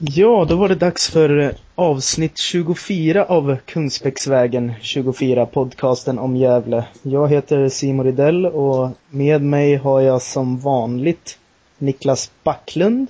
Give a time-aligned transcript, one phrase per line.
[0.00, 6.84] Ja, då var det dags för eh, avsnitt 24 av Kungsbäcksvägen 24, podcasten om Gävle.
[7.02, 11.38] Jag heter Simon Ridell och med mig har jag som vanligt
[11.78, 13.06] Niklas Backlund.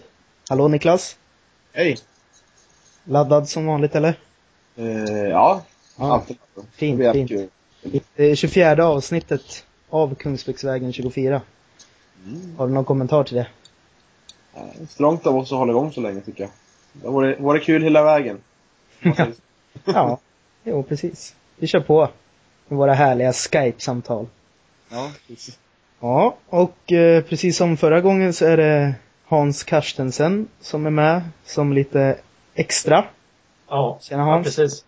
[0.48, 1.16] Hallå Niklas!
[1.72, 1.96] Hej!
[3.04, 4.14] Laddad som vanligt eller?
[4.76, 4.86] Eh,
[5.30, 5.62] ja,
[5.98, 6.12] Ja.
[6.12, 6.36] alltid.
[6.76, 7.28] Fint, blir fint.
[7.30, 7.48] kul.
[8.16, 11.40] Det är 24 avsnittet av Kungsbäcksvägen 24.
[12.26, 12.56] Mm.
[12.58, 13.46] Har du någon kommentar till det?
[14.54, 16.50] Eh, Strångt av oss att hålla igång så länge tycker jag.
[16.92, 18.38] Det var, var det kul hela vägen.
[19.84, 20.18] Ja,
[20.64, 21.34] jo precis.
[21.56, 22.08] Vi kör på
[22.68, 24.26] med våra härliga Skype-samtal.
[24.90, 25.58] ja, precis.
[26.00, 28.94] Ja, och eh, precis som förra gången så är det
[29.26, 32.16] Hans Karstensen som är med som lite
[32.54, 33.04] extra.
[33.68, 34.44] Ja, Tjena ja Hans.
[34.46, 34.84] precis.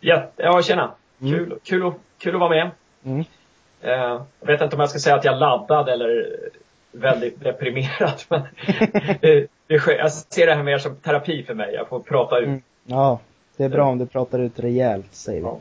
[0.00, 0.92] Ja, ja tjena.
[1.20, 1.32] Mm.
[1.34, 2.70] Kul, kul, att- kul att vara med.
[3.04, 3.24] Mm.
[3.80, 3.90] Eh,
[4.40, 6.26] jag vet inte om jag ska säga att jag laddad eller
[6.92, 8.22] väldigt deprimerad.
[8.28, 8.42] Men
[9.20, 11.74] det, det sker, jag ser det här mer som terapi för mig.
[11.74, 12.46] Jag får prata ut.
[12.46, 12.62] Mm.
[12.84, 13.18] Ja,
[13.56, 15.46] det är bra om du pratar ut rejält, säger vi.
[15.46, 15.60] Ja.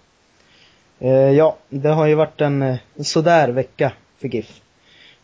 [0.99, 4.61] Eh, ja, det har ju varit en eh, sådär vecka för GIF.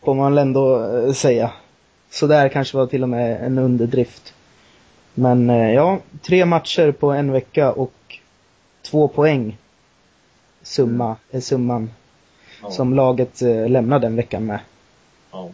[0.04, 1.50] Får man väl ändå eh, säga.
[2.10, 4.34] Sådär kanske var till och med en underdrift.
[5.14, 7.92] Men eh, ja, tre matcher på en vecka och
[8.82, 9.58] två poäng.
[10.62, 11.90] Summa är summan
[12.62, 12.70] Ja.
[12.70, 14.58] som laget eh, lämnar den veckan med.
[15.32, 15.48] Ja.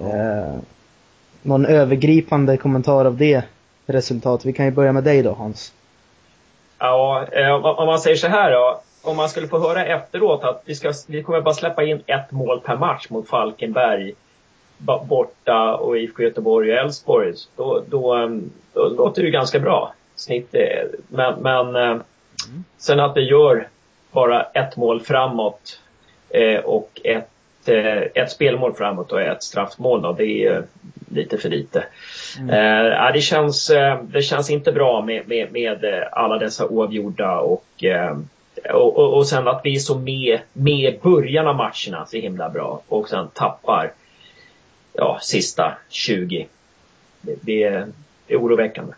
[0.00, 0.54] Eh,
[1.42, 3.44] någon övergripande kommentar av det
[3.86, 4.46] resultatet?
[4.46, 5.72] Vi kan ju börja med dig då Hans.
[6.78, 8.80] Ja, eh, om man säger så här då.
[9.02, 12.30] Om man skulle få höra efteråt att vi, ska, vi kommer bara släppa in ett
[12.30, 14.14] mål per match mot Falkenberg
[14.82, 17.34] borta och IFK Göteborg och Elfsborg.
[17.56, 19.94] Då, då, ehm, då låter det ju ganska bra.
[20.16, 22.02] Snitt, eh, men, men eh,
[22.78, 23.68] sen att vi gör
[24.10, 25.80] bara ett mål framåt
[26.28, 27.28] eh, och ett,
[27.68, 30.62] ett spelmål framåt och ett straffmål då, det är eh,
[31.10, 31.84] lite för lite.
[32.50, 36.66] Eh, ja, det, känns, eh, det känns inte bra med, med, med eh, alla dessa
[36.66, 38.16] oavgjorda och, eh,
[38.70, 42.50] och, och, och sen att vi är så med, med början av matcherna så himla
[42.50, 43.92] bra och sen tappar
[44.92, 46.46] ja, sista 20.
[47.20, 47.62] Det, det
[48.28, 48.92] är oroväckande.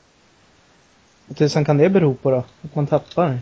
[1.26, 2.44] Vad tusan kan det bero på då?
[2.62, 3.38] Att man tappar?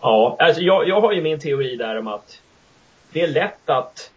[0.00, 2.40] Ja, alltså jag, jag har ju min teori där om att
[3.12, 4.10] det är lätt att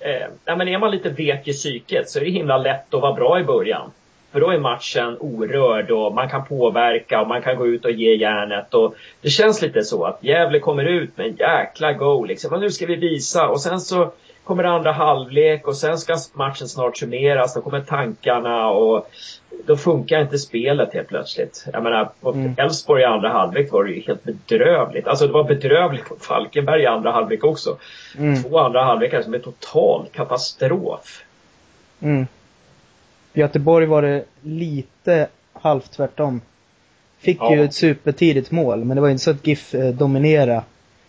[0.00, 3.02] eh, ja, men är man lite vek i psyket så är det himla lätt att
[3.02, 3.90] vara bra i början.
[4.32, 7.90] För då är matchen orörd och man kan påverka och man kan gå ut och
[7.90, 8.74] ge järnet.
[8.74, 12.52] Och det känns lite så att Gävle kommer ut med en jäkla go liksom.
[12.52, 13.48] Och nu ska vi visa.
[13.48, 14.12] Och sen så
[14.44, 17.54] kommer det andra halvlek och sen ska matchen snart summeras.
[17.54, 19.10] Då kommer tankarna och
[19.66, 21.66] då funkar inte spelet helt plötsligt.
[21.72, 22.54] Jag menar, mot Mm.
[22.58, 25.06] Elfsborg i andra halvlek var det ju helt bedrövligt.
[25.06, 27.76] Alltså det var bedrövligt mot Falkenberg i andra halvlek också.
[28.18, 28.42] Mm.
[28.42, 31.24] Två andra halvlekar som är total katastrof.
[32.00, 32.26] Mm.
[33.32, 36.40] I Göteborg var det lite halvt tvärtom.
[37.18, 37.54] Fick Ja.
[37.54, 40.62] ju ett supertidigt mål, men det var inte så att GIF eh, dominerade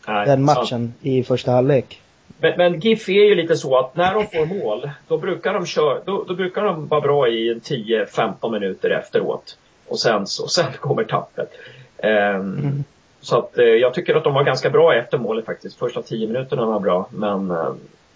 [0.05, 0.41] den sant.
[0.45, 2.00] matchen i första halvlek.
[2.39, 5.65] Men, men GIF är ju lite så att när de får mål, då brukar de
[5.65, 9.57] köra, då, då brukar de vara bra i en 10-15 minuter efteråt.
[9.87, 11.51] Och sen så, sen kommer tappet.
[11.97, 12.83] Ehm, Mm.
[13.21, 15.79] Så att eh, jag tycker att de var ganska bra efter målet faktiskt.
[15.79, 17.73] Första 10 minuterna var bra, men eh,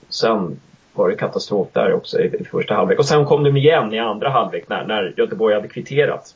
[0.09, 0.59] sen
[0.93, 2.99] var det katastrof där också i, i första halvlek.
[2.99, 6.35] Och sen kom de igen i andra halvlek när, när Göteborg hade kvitterat.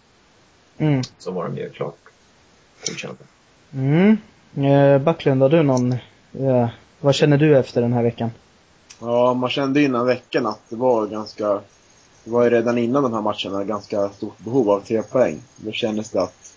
[0.78, 1.02] Mm.
[1.18, 1.96] Så var de ju klart
[2.88, 3.24] godkända.
[3.74, 4.18] Mm.
[4.56, 5.92] Eh, Backlund, har du någon,
[6.40, 8.32] eh, vad känner du efter den här veckan?
[9.02, 11.62] Ja, man kände innan veckan att det var ganska...
[12.24, 15.42] Det var ju redan innan de här matcherna ganska stort behov av tre poäng.
[15.56, 16.54] Då kändes det att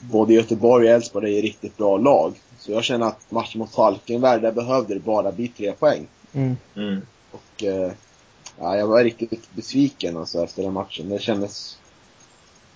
[0.00, 2.34] både Göteborg och Elfsborg är riktigt bra lag.
[2.58, 6.06] Så jag känner att matchen mot Falkenberg, där behövde det bara bli tre poäng.
[6.32, 6.56] Mm.
[6.76, 7.00] Mm.
[7.32, 7.92] Och eh,
[8.58, 11.08] ja, jag var riktigt besviken alltså, efter den matchen.
[11.08, 11.78] Det kändes,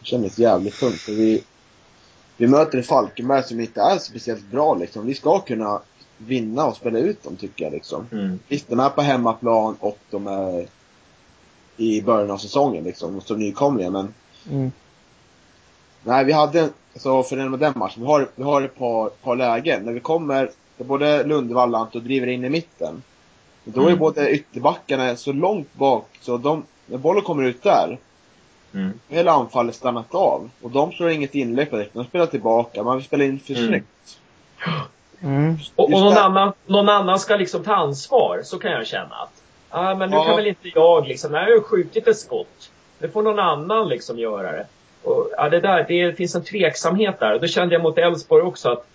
[0.00, 1.00] det kändes jävligt tungt.
[1.00, 1.44] För vi,
[2.36, 5.06] vi möter ett Falkenberg som inte är speciellt bra liksom.
[5.06, 5.80] Vi ska kunna
[6.26, 8.06] vinna och spela ut dem tycker jag liksom.
[8.12, 8.38] Mm.
[8.48, 10.66] Visst, de är på hemmaplan och de är
[11.76, 14.14] i början av säsongen liksom, som nykomlingar men
[14.50, 14.72] Mm.
[16.04, 19.08] Nej, vi hade, så för den med den matchen, vi har, vi har ett par,
[19.08, 19.82] par lägen.
[19.84, 23.02] När vi kommer, där både Lundvall och Anton driver in i mitten.
[23.64, 23.98] Då är Mm.
[23.98, 27.98] både ytterbackarna så långt bak, så de, när bollen kommer ut där,
[28.74, 28.92] Mm.
[29.08, 30.50] hela anfallet stannat av.
[30.62, 33.54] Och de slår inget inlägg på direkt, de spelar tillbaka, man vill spela in för
[33.54, 33.66] Mm.
[33.68, 34.18] snyggt.
[34.66, 34.80] Mm.
[35.76, 39.14] Och, och Just någon, annan, någon annan ska liksom ta ansvar, så kan jag känna.
[39.14, 40.24] att ah, men nu Ja.
[40.24, 42.70] kan väl inte jag liksom, när jag har skjutit ett skott.
[42.98, 44.66] Nu får någon annan liksom göra det.
[45.02, 47.34] Och, ja, det, där, det finns en tveksamhet där.
[47.34, 48.86] Och det kände jag mot Elfsborg också att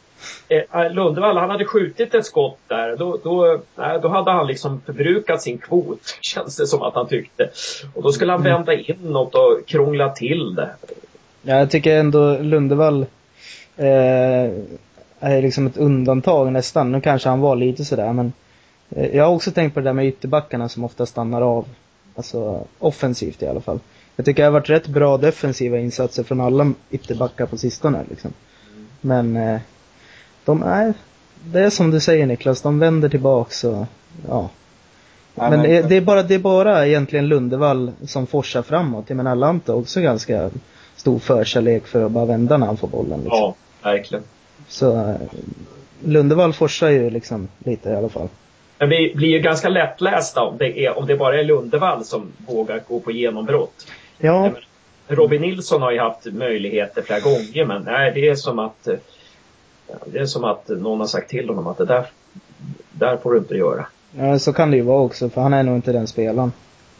[0.49, 2.95] eh, Lundevall, han hade skjutit ett skott där.
[2.95, 7.07] Då, då, nej, då hade han liksom förbrukat sin kvot, känns det som att han
[7.07, 7.49] tyckte.
[7.93, 8.53] Och då skulle han Mm.
[8.53, 10.69] vända inåt och krångla till det.
[11.41, 13.05] Ja, jag tycker ändå Lundevall
[13.77, 14.51] eh,
[15.19, 16.91] är liksom ett undantag nästan.
[16.91, 18.33] Nu kanske han var lite sådär men
[18.89, 21.65] eh, jag har också tänkt på det där med ytterbackarna som ofta stannar av.
[22.15, 23.79] Alltså offensivt i alla fall.
[24.15, 28.33] Jag tycker det har varit rätt bra defensiva insatser från alla ytterbackar på sistone liksom.
[29.01, 29.59] Men eh,
[30.45, 30.93] de är,
[31.45, 33.85] det är som du säger Niklas, de vänder tillbaks och
[34.27, 34.49] ja.
[35.35, 39.05] Men men- det, det, är bara, det är bara egentligen Lundevall som forsar framåt.
[39.07, 40.49] Jag menar Lante har också ganska
[40.95, 43.19] stor förkärlek för att bara vända när han får bollen.
[43.19, 43.39] Liksom.
[43.39, 44.23] Ja, verkligen.
[44.67, 45.15] Så eh,
[46.03, 48.27] Lundevall forsar ju liksom lite i alla fall.
[48.79, 52.31] Men vi blir ju ganska lättlästa om det, är, om det bara är Lundevall som
[52.47, 53.87] vågar gå på genombrott.
[54.17, 54.51] Ja,
[55.07, 58.95] Robin Nilsson har ju haft möjligheter flera gånger men nej, det är som att eh,
[60.05, 62.05] det är som att någon har sagt till honom att det där,
[62.91, 63.85] där får du inte göra.
[64.17, 66.51] ja, så kan det ju vara också för han är nog inte den spelaren.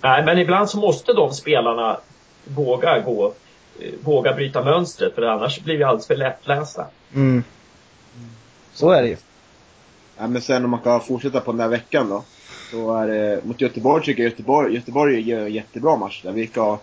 [0.01, 1.97] Nej, men ibland så måste de spelarna
[2.43, 3.33] våga gå,
[4.03, 6.85] våga bryta mönstret för annars blir vi alldeles för lättlästa.
[7.15, 7.43] Mm.
[8.73, 9.17] Så är det ju.
[10.17, 12.23] Ja, men sen om man kan fortsätta på den här veckan då.
[12.71, 16.31] Så är det, mot Göteborg tycker jag Göteborg, Göteborg gör en jättebra match där.
[16.31, 16.79] Vi ska,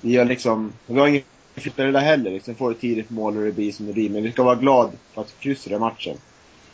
[0.00, 1.22] vi gör liksom, vi har ingen
[1.54, 2.54] flyttare där heller liksom.
[2.54, 4.10] Får ett tidigt mål och det blir som det blir.
[4.10, 6.16] Men vi ska vara glada för att kryssa den matchen.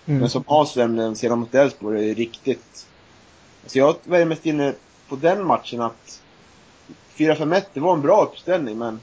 [0.07, 0.21] Mm.
[0.21, 2.87] Men som Hans nämnde sedan mot Elfsborg är det riktigt...
[3.63, 4.75] Alltså jag var mest inne
[5.09, 6.21] på den matchen att
[7.17, 9.01] 4-5-1, det var en bra uppställning men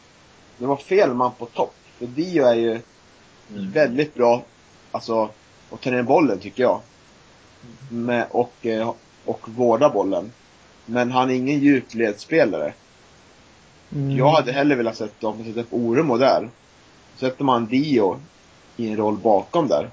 [0.57, 1.75] det var fel man på topp.
[1.97, 2.79] För Dio är ju
[3.47, 4.43] väldigt bra,
[4.91, 5.29] alltså,
[5.71, 6.79] att ta ner bollen tycker jag.
[7.89, 8.93] Med, och, eh,
[9.25, 10.31] och vårda bollen.
[10.85, 12.73] Men han är ingen djupledsspelare.
[13.91, 14.17] Mm.
[14.17, 16.49] Jag hade hellre velat sett dem sätta upp Oremo där.
[17.15, 18.19] Sätter man Dio
[18.77, 19.89] i en roll bakom där.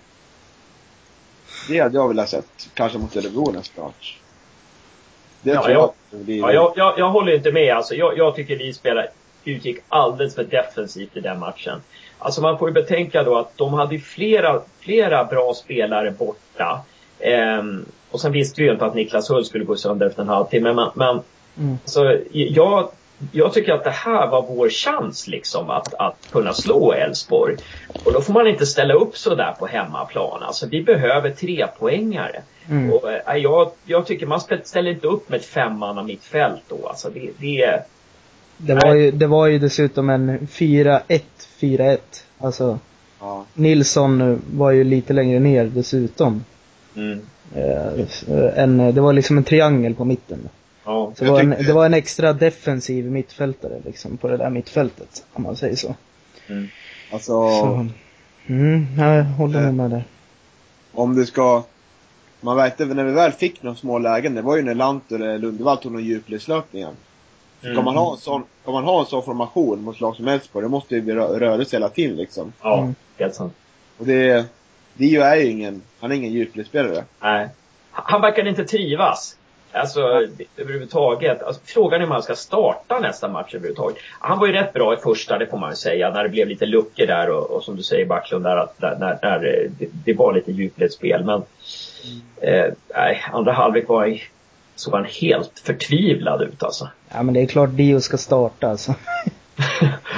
[1.69, 4.19] Det hade jag velat sett, kanske mot Örebro nästa match.
[5.43, 6.39] Det Ja, tror jag- jag blir...
[6.39, 7.77] Ja, jag, jag, jag håller inte med.
[7.77, 9.07] Alltså, jag, jag tycker vi spelar,
[9.45, 11.81] utgick alldeles för defensivt i den matchen.
[12.19, 16.81] Alltså man får ju betänka då att de hade flera, flera bra spelare borta.
[17.21, 20.29] Ehm, och sen visste vi ju inte att Niklas Hull skulle gå sönder efter en
[20.29, 20.73] halvtimme.
[20.73, 21.21] Men, men
[21.59, 21.79] Mm.
[21.85, 22.89] alltså, jag,
[23.33, 27.57] jag tycker att det här var vår chans liksom att, att kunna slå Elfsborg.
[28.05, 30.43] Och då får man inte ställa upp så där på hemmaplan.
[30.43, 32.43] Alltså vi behöver tre poängare.
[32.71, 32.93] Mm.
[32.93, 36.89] Och, eh, jag, jag tycker man ställer inte upp med ett femmanna mittfält då.
[36.89, 37.83] Alltså det, det är...
[38.57, 41.21] Det, var ju, det var ju dessutom en 4-1,
[41.61, 41.99] 4-1.
[42.39, 42.79] Alltså
[43.21, 43.45] Ja.
[43.55, 46.45] Nilsson var ju lite längre ner dessutom.
[46.97, 47.21] Mm.
[47.55, 50.49] Eh, en, det var liksom en triangel på mitten.
[50.89, 51.13] Ja.
[51.17, 55.25] Så det var, en, det var en extra defensiv mittfältare liksom på det där mittfältet,
[55.33, 55.95] om man säger så.
[56.47, 56.69] Mm.
[57.13, 57.87] Alltså, så
[58.47, 60.05] mm, jag håller nog med där.
[60.93, 61.63] om du ska...
[62.41, 65.39] Man vet när vi väl fick några små lägen, det var ju när Lant eller
[65.39, 66.93] Lundevall tog någon djupledslöpningen.
[67.61, 67.85] Ska Mm.
[67.85, 70.69] man ha en sån, ska man ha en sån formation mot lag som Elfsborg, det
[70.69, 72.53] måste ju bli rö- rörelse hela tiden liksom.
[72.63, 72.95] Ja, Mm.
[73.19, 73.53] helt sant.
[73.99, 74.47] Och det,
[74.95, 77.05] Dio är ju ingen, han är ingen djupledsspelare.
[77.23, 77.49] Nej.
[77.91, 79.37] Han verkar inte trivas.
[79.73, 80.01] Alltså
[80.57, 81.43] överhuvudtaget.
[81.43, 83.97] Alltså, frågan är om han ska starta nästa match överhuvudtaget.
[84.21, 86.11] Han var ju rätt bra i första, det får man ju säga.
[86.11, 88.97] När det blev lite luckor där och, och som du säger Backlund, där, att, där,
[89.01, 91.25] när, när eh, det, det var lite djupledsspel.
[91.25, 91.43] Men
[92.41, 94.21] eh, nej, andra halvlek var ju-
[94.77, 96.89] såg han helt förtvivlad ut alltså.
[97.09, 98.95] Ja men det är klart Dio ska starta alltså.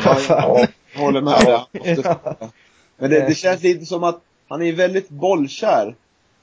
[0.05, 0.67] Ja, fan.
[0.95, 1.53] jag håller med dig.
[1.85, 2.37] Han Ja.
[2.97, 5.95] Men det, det känns lite som att han är väldigt bollkär.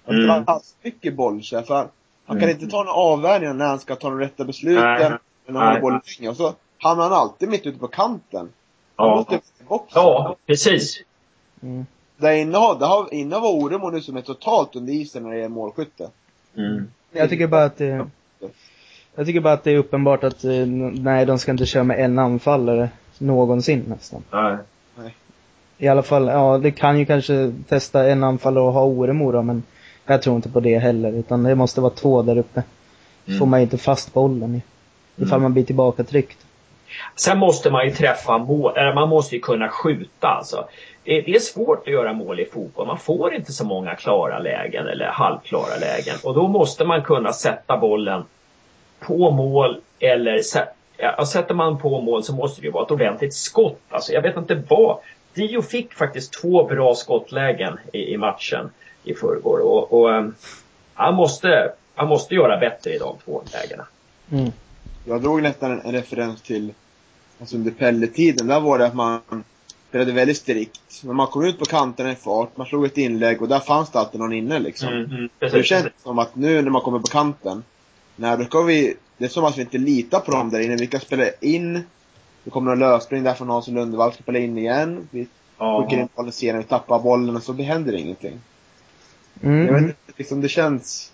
[0.07, 0.29] Mm.
[0.29, 0.45] Mm.
[0.81, 1.61] mycket bollkär.
[1.61, 1.87] För han,
[2.27, 2.61] han kan Mm.
[2.61, 4.83] inte ta några avvägningar när han ska ta de rätta besluten.
[4.83, 5.81] När han har Nej.
[5.81, 6.29] bollen länge.
[6.29, 8.49] Och så hamnar han alltid mitt ute på kanten.
[8.95, 10.01] Han Ja, måste boxen.
[10.01, 11.01] ja precis.
[11.61, 11.85] Mm.
[12.17, 15.43] Där inne har, har, inne var Oremo nu som är totalt under isen när det
[15.43, 16.09] är målskytte.
[16.57, 16.87] Mm.
[17.11, 18.05] Jag tycker bara att det,
[19.15, 20.51] jag tycker bara att det är uppenbart att eh,
[20.93, 24.23] nej, de ska inte köra med en anfallare någonsin nästan.
[24.31, 24.57] Nej.
[25.77, 29.41] I alla fall, ja det kan ju kanske testa en anfallare och ha Oremo då,
[29.41, 29.63] men
[30.13, 31.11] jag tror inte på det heller.
[31.11, 32.63] Utan det måste vara två där uppe.
[33.27, 33.39] Mm.
[33.39, 34.61] Får man inte fast bollen i.
[35.15, 35.41] Ifall Mm.
[35.41, 36.37] man blir tillbaka tryckt.
[37.15, 40.67] Sen måste man ju träffa mål, man måste ju kunna skjuta alltså.
[41.03, 42.87] Det, är svårt att göra mål i fotboll.
[42.87, 46.15] Man får inte så många klara lägen eller halvklara lägen.
[46.23, 48.23] Och då måste man kunna sätta bollen
[48.99, 50.41] på mål eller
[50.97, 53.79] ja, sätter man på mål så måste det ju vara ett ordentligt skott.
[53.89, 54.97] Alltså jag vet inte vad.
[55.33, 58.69] Dio fick faktiskt två bra skottlägen i, i matchen
[59.09, 60.35] i förrgår och, och ehm,
[60.93, 63.87] han, måste, han måste göra bättre i de två lägena.
[64.31, 64.51] Mm.
[65.05, 66.73] Jag drog nästan en, en referens till,
[67.39, 69.21] alltså under Pelle-tiden, där var det att man,
[69.89, 71.03] spelade väldigt strikt.
[71.03, 73.91] Men man kom ut på kanterna i fart, man slog ett inlägg och där fanns
[73.91, 74.87] det alltid någon inne liksom.
[74.87, 75.65] Mm, mm, Så det precis.
[75.65, 77.63] känns som att nu när man kommer på kanten,
[78.15, 80.75] nej då ska vi, det är som att vi inte litar på dem där inne.
[80.75, 81.83] Vi kan spela in,
[82.43, 85.07] det kommer någon lösning där från Hans Lundvall, ska spela in igen.
[85.11, 88.39] Vi skickar in bollen senare, vi tappar bollen och så händer det ingenting.
[89.43, 89.65] Mm.
[89.65, 91.11] Jag vet inte, liksom det känns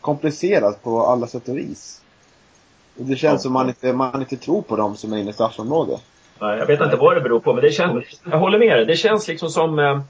[0.00, 2.00] komplicerat på alla sätt och vis.
[2.98, 3.38] Och det känns Ja.
[3.38, 6.00] som man inte, man inte tror på dem som är inne i straffområdet.
[6.38, 8.86] Jag vet inte vad det beror på, men det känns, jag håller med dig.
[8.86, 10.00] Det känns liksom som eh,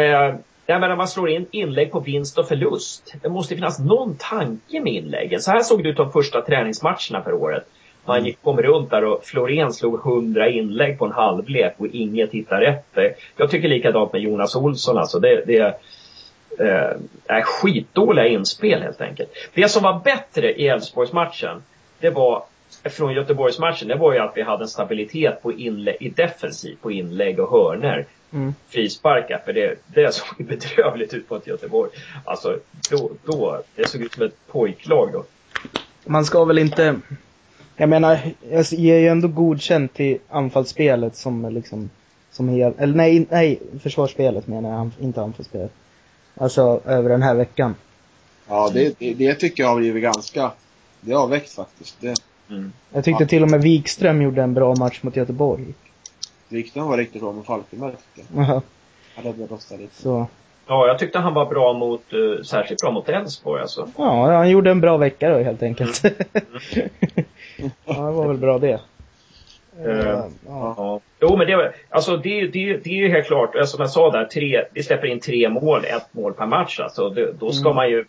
[0.00, 0.34] eh,
[0.66, 3.14] jag menar, man slår in inlägg på vinst och förlust.
[3.22, 5.40] Det måste finnas någon tanke med inläggen.
[5.40, 7.64] Så här såg det ut de första träningsmatcherna för året.
[8.04, 12.30] Man gick, kom runt där och Florén slog 100 inlägg på en halvlek och inget
[12.30, 13.14] hittar rätt.
[13.36, 15.18] Jag tycker likadant med Jonas Olsson alltså.
[15.18, 15.80] Det, det
[16.58, 19.30] eh, är skitdåliga inspel helt enkelt.
[19.54, 21.62] Det som var bättre i Elfsborgsmatchen,
[22.00, 22.42] det var
[22.84, 26.92] från Göteborgsmatchen, det var ju att vi hade en stabilitet på inlä- i defensiv, på
[26.92, 28.06] inlägg och hörner.
[28.32, 28.54] Mm.
[28.68, 31.90] Frisparkar, för det, det såg bedrövligt ut mot Göteborg.
[32.24, 32.58] Alltså,
[32.90, 35.24] då, då, det såg ut som ett pojklag då.
[36.04, 37.00] Man ska väl inte...
[37.76, 38.18] Jag menar,
[38.50, 41.90] jag ger ju ändå godkänt till anfallsspelet som liksom...
[42.30, 45.72] Som hel, eller nej, nej, försvarsspelet menar jag, inte anfallsspelet.
[46.38, 47.74] Alltså, över den här veckan.
[48.48, 50.50] Ja, det, det, det tycker jag har blivit ganska,
[51.00, 51.96] det har växt faktiskt.
[52.00, 52.14] Det,
[52.50, 52.72] Mm.
[52.92, 53.28] Jag tyckte Ja.
[53.28, 55.64] till och med Wikström gjorde en bra match mot Göteborg.
[56.48, 58.44] Wikström var riktigt bra med Falkenberg tycker jag.
[58.48, 58.62] Jaha,
[59.16, 60.02] Han hade rostat lite.
[60.02, 60.26] Så,
[60.66, 63.88] Ja, jag tyckte han var bra mot, uh, särskilt bra mot Elfsborg alltså.
[63.96, 66.02] ja, han gjorde en bra vecka då helt enkelt.
[67.84, 68.80] ja, det var väl bra det.
[69.86, 71.00] Eh, ja.
[71.20, 73.90] Jo, men det, var- alltså, det, det, det är ju helt klart, eh, som jag
[73.90, 76.80] sa där, tre, vi släpper in tre mål, ett mål per match.
[76.80, 77.76] Alltså, det, då ska Mm.
[77.76, 78.04] man ju,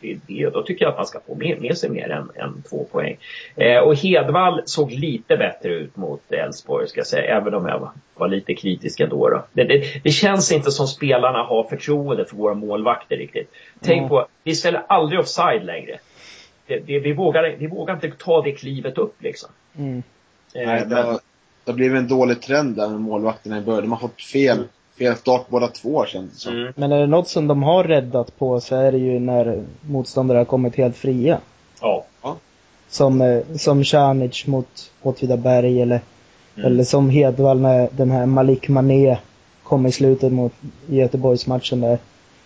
[0.00, 2.84] det, då tycker jag att man ska få med, med sig mer än, än två
[2.92, 3.16] poäng.
[3.56, 7.78] Eh, och Hedvall såg lite bättre ut mot Elfsborg, ska jag säga, även om jag
[7.78, 9.28] var, var lite kritisk ändå.
[9.28, 9.44] Då.
[9.52, 13.50] Det, det, det känns inte som spelarna har förtroende för våra målvakter riktigt.
[13.80, 14.08] Tänk Mm.
[14.08, 15.98] på, vi ställer aldrig offside längre.
[16.66, 19.50] Det, vi, vågar, vi vågar inte ta det klivet upp liksom.
[19.78, 20.02] Mm.
[20.54, 21.12] Eh, Nej, det har,
[21.64, 23.82] det har blivit en dålig trend där med målvakterna i början.
[23.82, 24.58] De har fått fel,
[24.98, 26.52] fel start båda två känns det som.
[26.52, 26.72] mm.
[26.76, 30.38] Men är det något som de har räddat på så är det ju när motståndare
[30.38, 31.38] har kommit helt fria.
[31.80, 32.04] Ja.
[32.88, 36.00] Som, eh, som Canic mot Åtvidaberg eller,
[36.56, 36.66] Mm.
[36.66, 39.18] eller som Hedvall när den här Malik Mané
[39.62, 40.52] kom i slutet mot
[40.86, 41.98] Göteborgsmatchen där.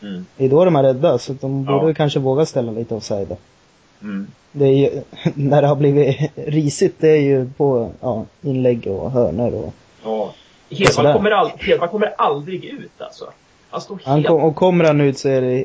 [0.03, 0.27] Mm.
[0.37, 1.81] Det är då de är rädda, så de Ja.
[1.81, 3.37] borde kanske våga ställa lite offside.
[4.03, 4.27] Mm.
[4.53, 5.03] Det är ju,
[5.35, 9.75] när det har blivit risigt, det är ju på ja, inlägg och hörnor och
[10.05, 10.35] Ja.
[10.91, 11.13] Sådär.
[11.13, 13.33] kommer, all, Hedvall kommer aldrig ut alltså.
[13.71, 14.27] Han står han helt...
[14.27, 15.65] kom, och kommer han ut så är det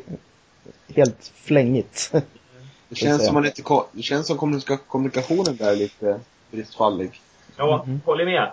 [0.95, 2.11] helt flängigt.
[2.89, 3.61] Det känns som man inte,
[3.91, 6.19] det känns som kommunika- kommunikationen där är lite
[6.51, 7.11] bristfallig.
[7.57, 8.01] Ja, Mhm.
[8.05, 8.51] håller med.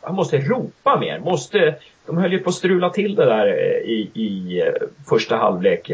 [0.00, 1.18] Han måste ropa mer.
[1.18, 1.74] Måste,
[2.06, 4.72] de höll ju på att strula till det där eh, i, i eh,
[5.08, 5.90] första halvlek.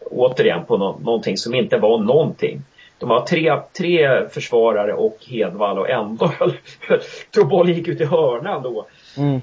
[0.00, 2.62] Återigen på nå, någonting som inte var någonting.
[2.98, 6.32] De har tre, tre försvarare och Hedvall och ändå
[7.34, 8.86] tror bollen gick ut i hörnan då.
[9.16, 9.40] Mm.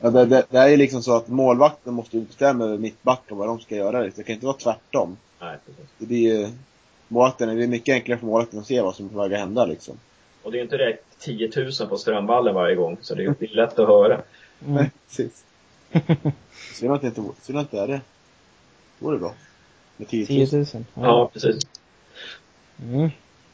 [0.00, 3.36] Ja, det, det, det är ju liksom så att målvakten måste ju bestämma över mittbacken
[3.36, 4.00] vad de ska göra.
[4.00, 4.22] liksom.
[4.22, 5.16] Det kan inte vara tvärtom.
[5.40, 5.90] Nej, precis.
[5.98, 6.48] Det blir ju,
[7.08, 9.40] målvakten, det är mycket enklare för målvakten att se vad som är på väg att
[9.40, 9.98] hända liksom.
[10.42, 13.34] Och det är ju inte direkt 10 000 på Strömvallen varje gång, så det är
[13.38, 14.20] det är lätt att höra.
[14.66, 14.84] Mm.
[15.08, 15.44] precis.
[16.74, 18.00] Synd att det inte, synd att det är det.
[18.98, 19.34] Det vore bra.
[19.96, 20.66] Med 10 10 000.
[20.74, 20.84] 000.
[20.94, 21.66] Ja, precis.
[22.82, 23.10] Mm.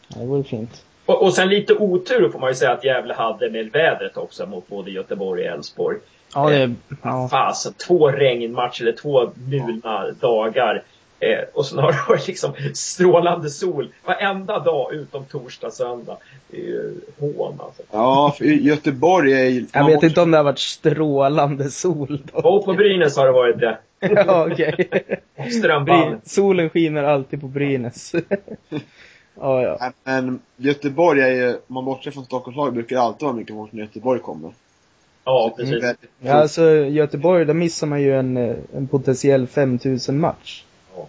[0.08, 0.84] Ja, det vore fint.
[1.06, 4.46] Och, och sen lite otur får man ju säga att Gävle hade med vädret också
[4.46, 5.98] mot både Göteborg och Elfsborg.
[6.34, 7.28] Ja, det är, ja.
[7.28, 10.82] Fasen, två regnmatcher, eller två mulna dagar.
[11.20, 16.16] Eh, och sen har det varit liksom strålande sol varenda dag utom torsdag, söndag.
[16.50, 17.82] Det är ju hån alltså.
[17.90, 19.66] Ja, för Göteborg är ju...
[19.72, 22.48] Jag vet inte om det har varit strålande sol då.
[22.48, 23.78] Och på Brynäs har det varit det.
[24.02, 24.88] Ja, okej.
[25.84, 28.12] Bry- Solen skiner alltid på Brynäs.
[29.40, 29.92] ja, ja.
[30.04, 33.72] Men- Göteborg är ju, om man bortser från Stockholmslag brukar det alltid vara mycket folk
[33.72, 34.52] när Göteborg kommer.
[35.24, 35.74] Ja, precis.
[35.82, 40.64] väldigt- ja alltså Göteborg, där missar man ju en, eh, en potentiell 5000 match.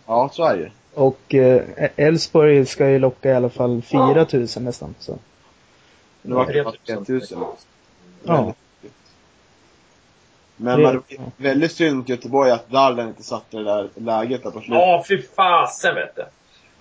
[0.05, 0.71] Ja, så är det.
[0.93, 1.61] Och eh,
[1.95, 4.95] Elfsborg ska ju locka i alla fall 4000 nästan.
[4.99, 5.17] Så.
[6.21, 6.95] Nu var det 3000.
[6.95, 7.39] bara 3000.
[8.23, 8.53] Ja.
[10.63, 11.03] Men Det- man,
[11.37, 14.75] väldigt synd mot Göteborg att Darlen inte satte det där läget där på slutet.
[14.81, 16.23] Ja, fy fasen vet du.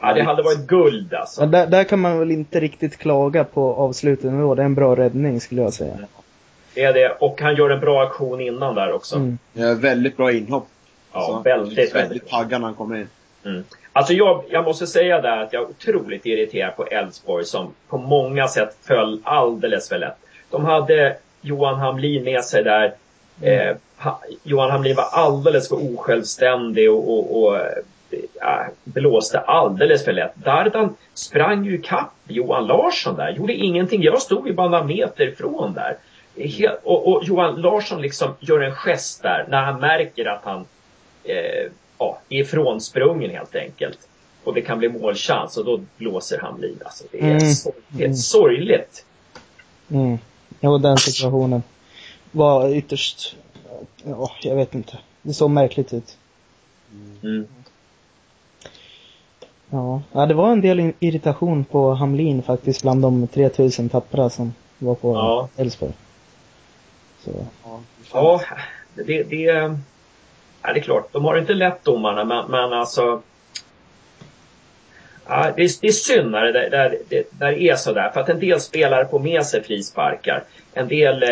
[0.00, 1.40] Ja, det hade varit guld alltså.
[1.40, 4.54] Men där, där kan man väl inte riktigt klaga på avslutningen då.
[4.54, 5.94] Det är en bra räddning skulle jag säga.
[6.74, 7.08] Det är det.
[7.20, 9.16] Och han gör en bra aktion innan där också.
[9.16, 9.38] Mm.
[9.54, 10.68] Är väldigt bra inhopp.
[11.12, 13.08] Ja, Så, väldigt, väldigt väldigt taggad när han kommer in.
[13.44, 13.64] Mm.
[13.92, 17.98] Alltså jag, jag måste säga där att jag är otroligt irriterad på Elfsborg som på
[17.98, 20.16] många sätt föll alldeles för lätt.
[20.50, 22.94] De hade Johan Hamlin med sig där.
[23.42, 27.58] Eh, ha, Johan Hamlin var alldeles för osjälvständig och, och, och
[28.40, 30.36] ja, blåste alldeles för lätt.
[30.36, 34.02] Dardan sprang ju ikapp Johan Larsson där, gjorde ingenting.
[34.02, 35.96] Jag stod ju bara några meter ifrån där.
[36.36, 40.64] Helt, och, och, Johan Larsson liksom gör en gest där när han märker att han
[41.24, 43.98] eh, ja, är ifrånsprungen helt enkelt.
[44.44, 46.82] Och det kan bli målchans och då blåser han liv.
[46.84, 47.40] Alltså, det är mm.
[47.40, 48.00] sorgligt.
[48.00, 48.14] Mm.
[48.14, 49.04] sorgligt.
[49.90, 50.18] Mm.
[50.60, 51.62] Jo, den situationen
[52.32, 53.36] var ytterst,
[54.04, 54.98] ja, jag vet inte.
[55.22, 56.18] Det såg märkligt ut.
[57.22, 57.46] Mm.
[59.70, 60.02] Ja.
[60.12, 64.94] ja, det var en del irritation på Hamlin faktiskt bland de 3000 tappra som var
[64.94, 65.92] på Elfsborg.
[67.24, 67.80] Ja.
[68.12, 68.40] ja,
[68.94, 73.22] det, det, ja, det är klart, de har inte lätt domarna men, men alltså
[75.26, 78.10] Ja, det, är, det är synd när det, där, det, där är sådär.
[78.14, 80.44] För att en del spelare får med sig frisparkar.
[80.72, 81.28] En del eh,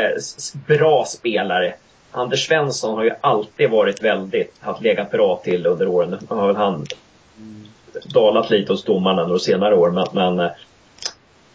[0.66, 1.74] bra spelare.
[2.10, 6.18] Anders Svensson har ju alltid varit väldigt, haft legat bra till under åren.
[6.30, 6.86] Nu har väl han
[8.04, 9.90] dalat lite hos domarna under senare år.
[9.90, 10.52] Men, men eh,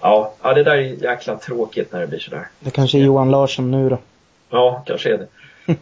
[0.01, 2.47] ja, ja, det där är jäkla tråkigt när det blir sådär.
[2.59, 3.97] Det kanske är Johan Larsson nu då.
[4.49, 5.27] Ja, kanske är det.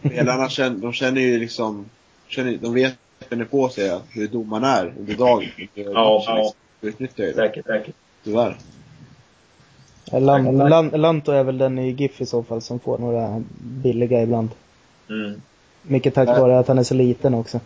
[0.08, 1.90] Spelarna känner, de känner ju liksom,
[2.28, 2.94] känner, de vet
[3.30, 5.48] känner på sig hur domaren är under dagen.
[5.74, 6.52] Ja, ja.
[6.80, 7.94] Utnyttjar ju Säkert, säkert.
[8.24, 8.56] Tyvärr.
[10.12, 14.22] Lan, Lan, Lanto är väl den i GIF i så fall som får några billiga
[14.22, 14.48] ibland.
[15.10, 15.42] Mm.
[15.82, 17.60] Mycket tack vare att han är så liten också.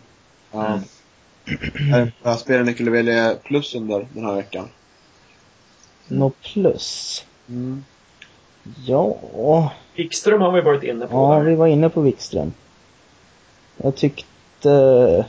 [0.51, 0.65] Ja.
[0.67, 2.11] Mm.
[2.23, 4.67] Är spelare ni skulle välja plus under den här veckan?
[6.07, 7.25] Nå plus?
[7.49, 7.83] Mm.
[8.85, 9.71] Ja.
[9.95, 11.13] Wikström har vi varit inne på.
[11.13, 12.53] Ja, vi var inne på Wikström.
[13.77, 15.25] Jag tyckte...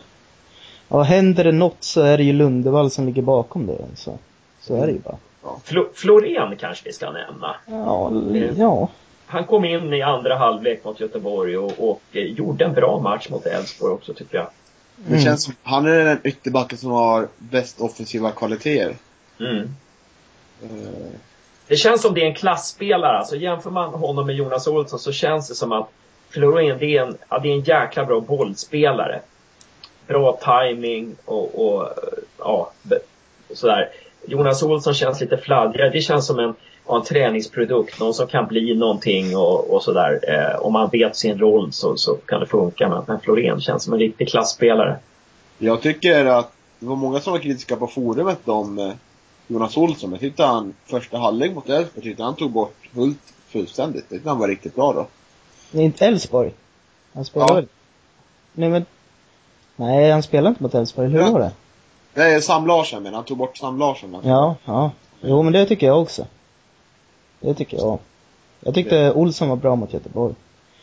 [0.91, 3.79] Ja, händer det något så är det ju Lundevall som ligger bakom det.
[3.95, 4.19] Så,
[4.61, 5.17] så är det ju bara.
[5.65, 7.57] Flo Florén kanske vi ska nämna.
[7.67, 8.13] Ja,
[8.57, 8.89] ja.
[9.27, 13.29] Han kom in i andra halvlek mot Göteborg och, och eh, gjorde en bra match
[13.29, 14.47] mot Elfsborg också tycker jag.
[14.97, 15.25] Det mm.
[15.25, 18.97] känns som, han är den ytterbacken som har bäst offensiva kvaliteter.
[19.41, 19.57] Mm.
[20.63, 21.11] Uh.
[21.67, 23.19] Det känns som det är en klassspelare.
[23.19, 25.89] Alltså jämför man honom med Jonas Olsson så känns det som att
[26.31, 29.21] Florén, det är en, ja, det är en jäkla bra bollspelare.
[30.11, 31.89] Bra timing och, och
[32.39, 32.73] ja,
[33.55, 33.89] sådär.
[34.27, 35.93] Jonas Olsson känns lite fladdrig.
[35.93, 36.55] Det känns som en,
[36.89, 40.21] en träningsprodukt, någon som kan bli någonting och, och sådär.
[40.29, 42.89] Eh, om man vet sin roll så, så kan det funka.
[42.89, 44.99] Men, men Florén känns som en riktig klassspelare.
[45.59, 48.93] Jag tycker att det var många som var kritiska på forumet om eh,
[49.47, 50.11] Jonas Olsson.
[50.11, 53.19] Jag tyckte han, första halvlek mot Elfsborg, tyckte han tog bort Hult
[53.49, 54.05] fullständigt.
[54.09, 55.07] Jag tyckte han var riktigt bra då.
[55.71, 56.53] Det är inte Elfsborg?
[57.13, 57.67] Han spelar väl?
[58.53, 58.85] Nej men...
[59.81, 61.09] Nej, han spelar inte mot Elfsborg.
[61.09, 61.31] Hur ja.
[61.31, 61.53] var det?
[62.15, 64.21] Nej, Sam Larsson men han tog bort Sam Larsson.
[64.23, 64.91] Ja, ja.
[65.21, 66.27] Jo men det tycker jag också.
[67.41, 67.99] Det tycker jag.
[68.61, 69.13] Jag tyckte.
[69.13, 70.35] Olsson var bra mot Göteborg.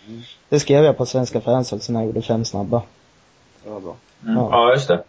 [0.07, 0.21] Mm.
[0.49, 2.81] Det skrev jag på Svenska fans också när jag gjorde fem snabba.
[3.63, 3.95] Det var bra.
[4.23, 4.35] Mm.
[4.35, 4.49] Ja.
[4.51, 5.03] ja, just det.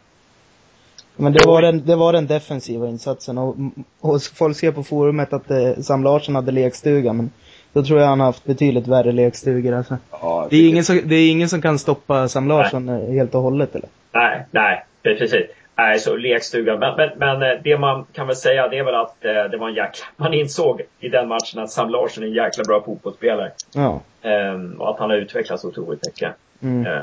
[1.16, 3.56] Men det var den, det var den defensiva insatsen och,
[4.00, 7.30] och folk skrev på forumet att eh, Sam Larsson hade lekstuga men
[7.72, 9.96] då tror jag han har haft betydligt värre lekstugor alltså.
[10.10, 13.04] Ja, det, är ingen som, det är ingen som kan stoppa Sam Larsson nej.
[13.04, 13.88] Eh, helt och hållet eller?
[14.12, 15.46] Nej, nej, precis.
[15.76, 16.78] Nej, så lekstugan.
[16.78, 19.56] Men, men, men, eh, det man kan väl säga det är väl att eh, det
[19.56, 20.06] var en jäkla...
[20.16, 23.50] Man insåg i den matchen att Sam Larsson är en jäkla bra fotbollsspelare.
[23.74, 24.00] Ja.
[24.22, 26.34] Ehm, och att han har utvecklats otroligt mycket.
[26.62, 26.86] Mm.
[26.86, 27.02] Ehm,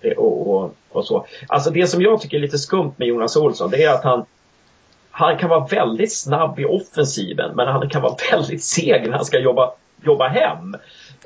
[0.00, 1.26] det, och, och, och, så.
[1.48, 4.24] Alltså det som jag tycker är lite skumt med Jonas Olsson det är att han
[5.10, 9.24] han kan vara väldigt snabb i offensiven men han kan vara väldigt seg när han
[9.24, 9.72] ska jobba,
[10.04, 10.76] jobba hem.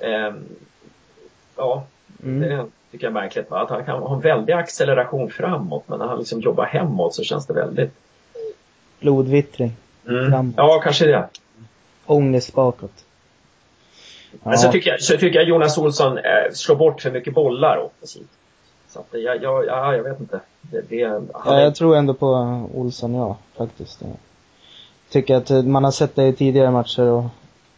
[0.03, 0.45] Ehm,
[1.57, 1.85] ja,
[2.23, 2.41] mm.
[2.41, 3.53] det, tycker jag är märkligt.
[3.53, 7.23] Att han kan ha en väldig acceleration framåt men när han liksom jobbar hemåt så
[7.23, 7.91] känns det väldigt...
[9.01, 9.73] Blodvittring.
[10.09, 10.55] Mm.
[10.57, 11.29] Ja, kanske det.
[12.07, 13.05] Ångest bakåt.
[14.33, 14.39] Ja.
[14.43, 17.77] Men så tycker, jag, så tycker jag Jonas Olsson eh, slår bort för mycket bollar
[17.77, 18.31] offensivt.
[18.89, 20.41] Så att jag, jag, ja, jag vet inte.
[20.61, 22.27] Det, det, ja, jag tror ändå på
[22.75, 24.01] Olsson, ja, faktiskt.
[24.01, 24.17] Jag
[25.11, 27.25] tycker att man har sett det i tidigare matcher och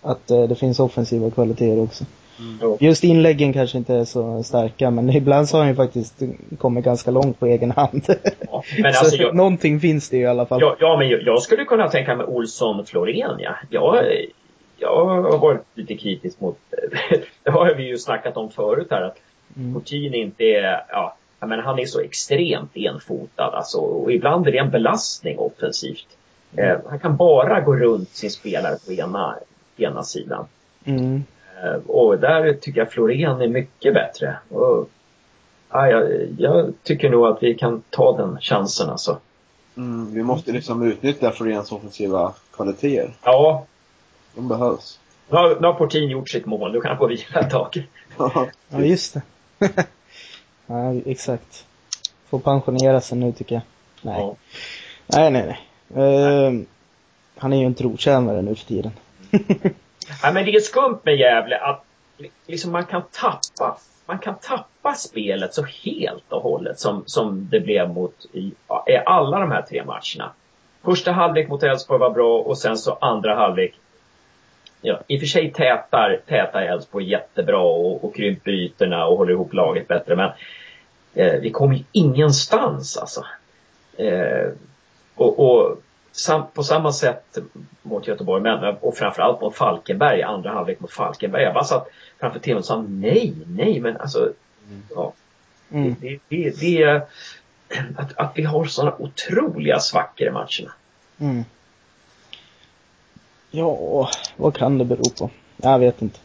[0.02, 2.04] att eh, det finns offensiva kvaliteter också.
[2.38, 2.76] Mm.
[2.80, 6.22] Just inläggen kanske inte är så starka men ibland så har han ju faktiskt
[6.58, 8.04] kommit ganska långt på egen hand.
[8.50, 10.60] Ja, men alltså, jag, någonting finns det ju i alla fall.
[10.60, 13.54] Ja, ja men jag, jag, skulle kunna tänka mig Olsson Florén ja.
[13.70, 14.04] Jag,
[14.78, 16.58] jag har varit lite kritisk mot,
[17.42, 19.18] det har vi ju snackat om förut här att
[19.56, 19.82] mm.
[20.14, 24.70] Inte är, ja, men han är så extremt enfotad alltså och ibland är det en
[24.70, 26.06] belastning offensivt.
[26.52, 26.70] Mm.
[26.70, 29.36] Eh, han kan bara gå runt sin spelare på ena,
[29.80, 30.46] ena sidan.
[30.84, 31.24] Mm.
[31.62, 34.38] Eh, och där tycker jag Florén är mycket bättre.
[34.48, 34.88] Och,
[35.70, 39.18] ja, jag, jag, tycker nog att vi kan ta den chansen alltså.
[39.76, 43.12] Mm, vi måste liksom utnyttja Floréns offensiva kvaliteter.
[43.22, 43.66] Ja.
[44.34, 44.98] De behövs.
[45.28, 47.86] Nu har, nu har Portin gjort sitt mål, nu kan han få vila ett tag.
[48.18, 48.48] Ja,
[48.84, 49.22] just det.
[50.66, 51.66] ja, exakt.
[52.28, 53.62] Får pensionera sig nu tycker jag.
[54.02, 54.20] Nej.
[54.20, 54.36] Ja.
[55.06, 55.58] Nej, nej, nej.
[56.04, 56.60] Uh,
[57.36, 58.92] han är ju en trotjänare nu för tiden.
[60.22, 61.84] Ja, men det är skumt med Gävle att
[62.46, 67.60] liksom man kan tappa man kan tappa spelet så helt och hållet som, som det
[67.60, 68.52] blev mot i,
[68.86, 70.32] i alla de här tre matcherna.
[70.84, 73.74] Första halvlek mot Elfsborg var bra och sen så andra halvlek
[74.80, 79.32] Ja, I och för sig tätar, tätar Elfsborg jättebra och, och krymper ytorna och håller
[79.32, 80.30] ihop laget bättre men
[81.14, 83.24] eh, vi kom ju ingenstans alltså.
[83.96, 84.48] Eh,
[85.14, 85.82] och, och
[86.54, 87.38] på samma sätt
[87.82, 91.42] mot Göteborg, men, och framförallt mot Falkenberg, andra halvlek mot Falkenberg.
[91.42, 91.88] Jag bara satt
[92.20, 94.32] framför tvn och sa nej, nej, men alltså,
[94.94, 95.12] ja.
[95.70, 95.96] Mm.
[96.00, 97.02] Det, det, det är
[97.96, 100.72] att, att vi har sådana otroliga svackor i matcherna.
[101.18, 101.44] Mm.
[103.50, 105.30] Ja, vad kan det bero på?
[105.56, 106.18] Jag vet inte.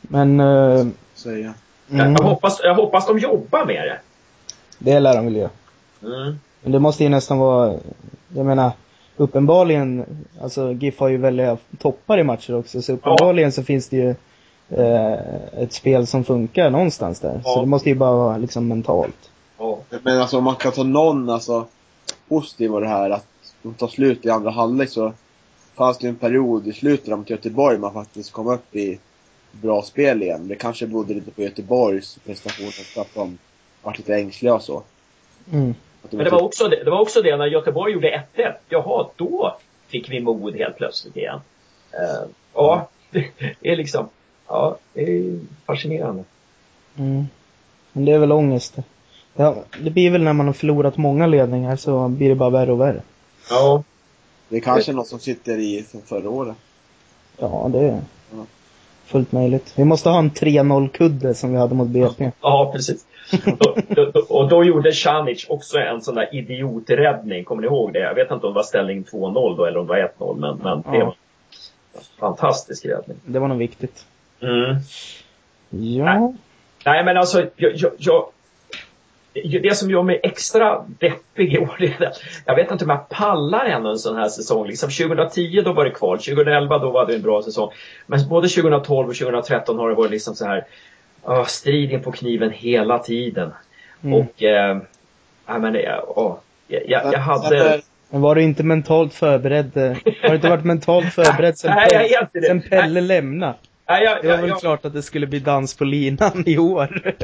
[0.00, 0.40] Men...
[0.40, 1.54] Uh, Säger jag.
[2.00, 3.98] Jag, hoppas, jag hoppas de jobbar med det.
[4.78, 5.50] Det lär de väl göra.
[6.02, 6.38] Mm.
[6.62, 7.74] Men det måste ju nästan vara,
[8.28, 8.72] jag menar,
[9.16, 10.04] uppenbarligen,
[10.40, 13.52] alltså GIF har ju väldiga toppar i matcher också, så uppenbarligen ja.
[13.52, 14.14] så finns det ju
[14.70, 15.18] eh,
[15.62, 17.40] ett spel som funkar någonstans där.
[17.44, 17.54] Ja.
[17.54, 19.30] Så det måste ju bara vara liksom mentalt.
[19.58, 19.78] Ja.
[20.02, 21.66] Men alltså om man kan ta någon, alltså,
[22.28, 23.26] positiv av det här, att
[23.62, 25.12] de tar slut i andra halvlek så
[25.74, 28.98] fanns det en period i slutet mot Göteborg man faktiskt kom upp i
[29.52, 30.48] bra spel igen.
[30.48, 33.38] Det kanske berodde lite på Göteborgs prestationer, att de
[33.82, 34.82] var lite ängsliga och så.
[35.52, 35.74] Mm.
[36.10, 38.52] Men det var, också det, det var också det när Göteborg gjorde 1-1.
[38.68, 39.56] Jaha, då
[39.88, 41.40] fick vi mod helt plötsligt igen.
[41.94, 43.30] Uh, ja, det,
[43.60, 44.08] är liksom,
[44.48, 46.24] ja, det är fascinerande.
[46.98, 47.26] Mm.
[47.92, 48.76] Men det är väl ångest.
[49.34, 52.72] Ja, det blir väl när man har förlorat många ledningar så blir det bara värre
[52.72, 53.02] och värre.
[53.50, 53.82] Ja.
[54.48, 56.56] Det är kanske något som sitter i från förra året.
[57.38, 58.00] Ja, det är
[59.06, 59.72] fullt möjligt.
[59.76, 62.30] Vi måste ha en 3-0-kudde som vi hade mot BP.
[62.40, 63.04] Ja, precis.
[63.60, 67.98] Och, då, och då gjorde Sanic också en sån där idioträddning, kommer ni ihåg det?
[67.98, 70.56] Jag vet inte om det var ställning 2-0 då eller om det var 1-0, men,
[70.56, 70.92] men ja.
[70.92, 71.14] det var
[71.94, 73.16] en fantastisk räddning.
[73.24, 74.04] Det var nog viktigt.
[74.40, 74.76] Mm.
[75.70, 76.04] Ja.
[76.04, 76.34] Nej,
[76.84, 78.26] nej men alltså, jag, jag, jag,
[79.62, 83.08] det som gör mig extra deppig i år är att jag vet inte om jag
[83.08, 84.66] pallar ännu en sån här säsong.
[84.66, 87.70] Liksom 2010 då var det kval, 2011 då var det en bra säsong.
[88.06, 90.66] Men både 2012 och 2013 har det varit liksom så här
[91.28, 93.50] uh, striden på kniven hela tiden.
[94.02, 94.14] Mm.
[94.20, 94.78] Och, eh,
[95.46, 97.82] ja men, uh, jag, jag, jag hade...
[98.10, 99.76] Men var du inte mentalt förberedd?
[100.22, 101.88] Har du inte varit mentalt förberedd sen, Nej,
[102.32, 103.54] Pelle, sen Pelle lämnade?
[103.88, 106.58] Nej, jag, det var väl jag, klart att det skulle bli dans på linan i
[106.58, 107.02] år.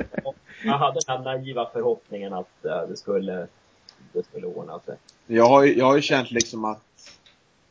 [0.64, 3.46] jag hade den här naiva förhoppningen att uh, det skulle,
[4.12, 4.96] det skulle ordna sig.
[5.26, 6.82] Jag har jag har ju känt liksom att,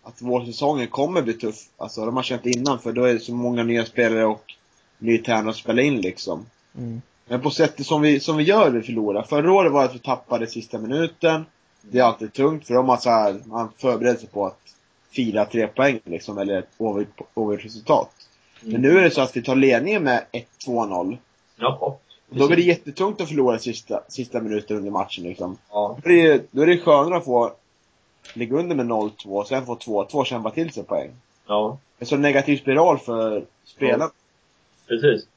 [0.04, 1.56] att vårsäsongen kommer bli tuff.
[1.78, 4.54] Alltså de har känt innan för då är det så många nya spelare och
[5.02, 6.46] ny tränare att spela in liksom.
[6.78, 7.02] Mm.
[7.28, 9.24] Men på sättet som vi, som vi gör vi förlorar.
[9.24, 11.46] Förra året var det att vi tappade sista minuten.
[11.82, 14.60] Det är alltid tungt för de har så här, man förbereder sig på att
[15.12, 16.70] fira tre poäng liksom, eller ett
[17.34, 18.10] overresultat.
[18.62, 18.74] Mm.
[18.74, 20.26] Men nu är det så att vi tar ledningen med
[20.66, 21.18] 1-2-0.
[21.56, 21.98] Ja.
[22.30, 25.58] Då blir det jättetungt att förlora sista, sista minuten under matchen liksom.
[25.70, 25.98] Ja.
[26.04, 27.52] Då är det, då är det skönare att få
[28.34, 31.12] ligga under med 0-2 och sen få 2-2 och kämpa till sig poäng.
[31.48, 31.78] Ja.
[32.00, 34.12] En så negativ spiral för spelarna.
[34.92, 35.28] Precis.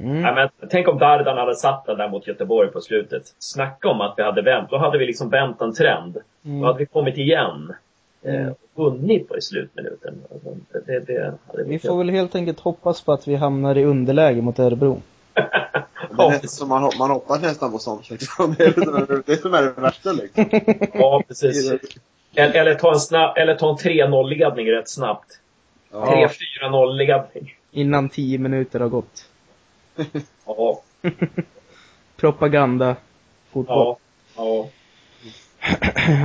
[0.00, 0.20] Mm.
[0.20, 3.22] Ja, men, tänk om Dardan hade satt den där mot Göteborg på slutet.
[3.38, 4.70] Snacka om att vi hade vänt.
[4.70, 6.16] Då hade vi liksom vänt en trend.
[6.44, 6.60] Mm.
[6.60, 7.74] Då hade vi kommit igen.
[8.22, 8.46] Mm.
[8.46, 10.22] Eh, vunnit på i slutminuten.
[10.86, 14.42] Det, det hade Vi får väl helt enkelt hoppas på att vi hamnar i underläge
[14.42, 15.02] mot Örebro.
[16.42, 18.54] Det som man, man hoppas nästan på sånt liksom.
[18.58, 20.44] Det är det som är det, som är det värsta liksom.
[20.92, 21.72] Ja, precis.
[22.34, 25.38] Eller, eller ta en, snabb, eller ta en 3-0-ledning rätt snabbt.
[25.92, 26.28] Ja.
[26.62, 27.54] 3-4-0-ledning.
[27.72, 29.28] Innan tio minuter har gått.
[30.46, 30.82] Ja,
[32.16, 32.96] Propaganda.
[33.52, 33.96] Fotboll.
[34.36, 34.68] ja, ja.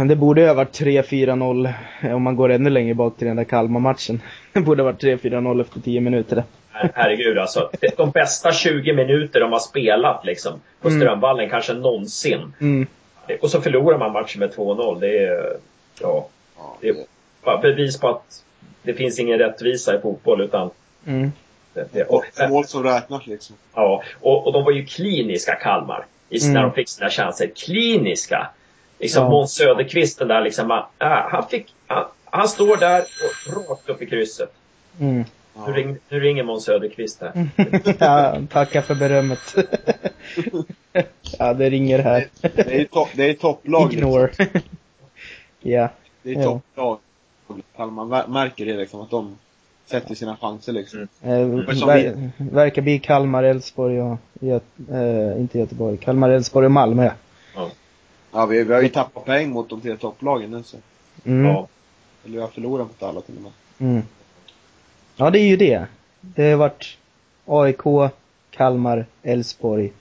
[0.07, 1.73] Det borde ju ha varit 3-4-0
[2.15, 4.21] om man går ännu längre bak till den där Kalmar-matchen.
[4.53, 6.43] Det borde ha varit 3-4-0 efter 10 minuter.
[6.71, 7.69] Her- Herregud alltså.
[7.97, 10.99] De bästa 20 minuter de har spelat liksom på Mm.
[11.01, 12.53] Strömvallen kanske någonsin.
[12.61, 12.87] Mm.
[13.41, 14.99] Och så förlorar man matchen med 2-0.
[14.99, 15.57] Det är,
[16.01, 16.27] ja,
[16.81, 18.43] det är bevis på att
[18.83, 20.69] det finns ingen rättvisa i fotboll utan
[21.05, 21.31] Mm.
[21.73, 23.55] det, det, och, det, mål som räknas liksom.
[23.73, 26.05] ja, och, och de var ju kliniska Kalmar.
[26.29, 26.61] I, När Mm.
[26.63, 27.51] de fick sina chanser.
[27.55, 28.49] Kliniska.
[28.99, 29.29] Liksom Ja.
[29.29, 30.71] Måns Söderqvist den där liksom.
[30.71, 30.89] ah,
[31.31, 34.51] han fick, han, han står där och rakt upp i krysset.
[34.99, 35.17] Mm.
[35.17, 35.25] Nu,
[35.67, 35.73] Ja.
[35.73, 37.47] ring, nu ringer Måns Söderqvist här.
[37.99, 39.39] ja, tackar för berömmet.
[41.39, 42.27] ja, det ringer här.
[42.41, 44.09] Det är to- det är topplag liksom.
[44.09, 44.29] Ignore.
[45.59, 45.89] ja.
[46.21, 46.43] Det är Ja.
[46.43, 46.99] topplag.
[47.77, 49.37] Kalmar mär- märker det liksom att de,
[49.87, 51.07] till sina chanser liksom.
[51.21, 51.59] Mm.
[51.59, 57.11] Eh, ver, verkar bli Kalmar, Elfsborg och, Göt, eh, inte Göteborg, Kalmar, Elfsborg och Malmö.
[58.31, 60.77] Ja, vi, vi har ju tappat poäng mot de tre topplagen nu så.
[61.23, 61.45] Mm.
[61.45, 61.67] Ja.
[62.25, 63.51] Eller vi har förlorat mot alla till och med.
[63.89, 64.03] Mm.
[65.15, 65.85] Ja, det är ju det.
[66.21, 66.97] Det har varit
[67.45, 68.11] AIK,
[68.51, 69.91] Kalmar, Elfsborg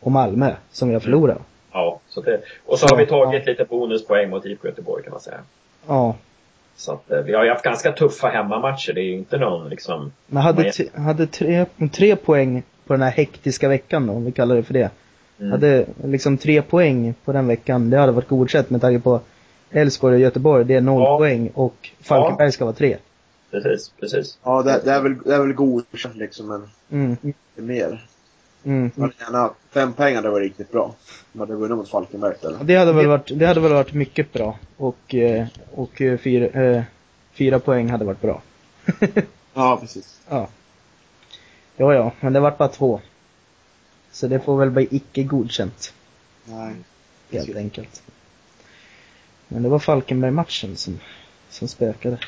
[0.00, 1.38] och Malmö som vi har förlorat.
[1.72, 5.20] ja så det, och så har vi tagit lite bonuspoäng mot IFK Göteborg kan man
[5.20, 5.40] säga.
[5.86, 6.14] Ja.
[6.80, 8.92] Så att, eh, vi har ju haft ganska tuffa hemmamatcher.
[8.92, 10.12] Det är ju inte någon liksom...
[10.26, 14.56] Men hade, hade tre, tre poäng på den här hektiska veckan då, om vi kallar
[14.56, 14.90] det för det.
[15.38, 15.52] Mm.
[15.52, 19.20] Hade liksom tre poäng på den veckan, det hade varit godkänt med tanke på
[19.70, 21.18] Elfsborg och Göteborg, det är noll Ja.
[21.18, 22.96] poäng och Falkenberg ska vara tre.
[23.50, 24.38] Precis, precis.
[24.44, 26.62] Ja, det, det är väl, det är väl godkänt liksom, men
[26.92, 27.16] Mm.
[27.22, 28.04] inte mer.
[28.64, 28.90] Mm.
[28.94, 30.94] Man hade gärna, fem pengar hade varit riktigt bra.
[31.32, 32.64] Man hade vunnit mot Falkenberg eller?
[32.64, 34.58] Det hade väl varit, det hade väl varit mycket bra.
[34.76, 36.82] Och, eh, och eh, fyra, eh,
[37.32, 38.42] fyra poäng hade varit bra.
[39.54, 40.20] Ja, precis.
[40.28, 40.48] Ja.
[41.76, 43.00] Ja, ja, men det vart bara två.
[44.12, 45.94] Så det får väl bli icke godkänt,
[46.44, 46.74] Nej.
[47.30, 48.02] helt enkelt.
[49.48, 50.98] Men det var Falkenberg-matchen som,
[51.48, 52.18] som spökade.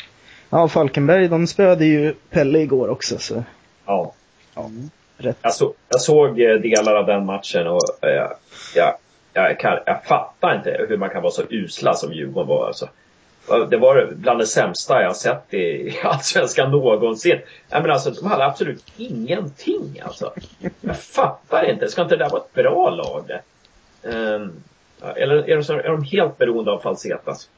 [0.50, 3.44] Ja, Falkenberg, de spöade ju Pelle igår också, så
[3.86, 4.14] Ja.
[4.54, 4.90] Mm.
[5.24, 5.38] Rätt.
[5.42, 8.30] Jag, så, jag såg eh, delar av den matchen och eh,
[8.74, 8.94] jag,
[9.32, 12.66] jag, kan, jag fattar inte hur man kan vara så usla som Djurgården var.
[12.66, 12.88] Alltså.
[13.70, 17.40] Det var bland det sämsta jag sett i Allsvenskan någonsin.
[17.68, 20.00] Jag menar, alltså, de hade absolut ingenting.
[20.04, 20.32] Alltså.
[20.80, 21.88] Jag fattar inte.
[21.88, 23.24] Ska inte det där vara ett bra lag?
[23.28, 23.42] det?
[24.10, 24.52] Ehm,
[25.16, 27.48] eller är de, så, är de helt beroende av Falsetas?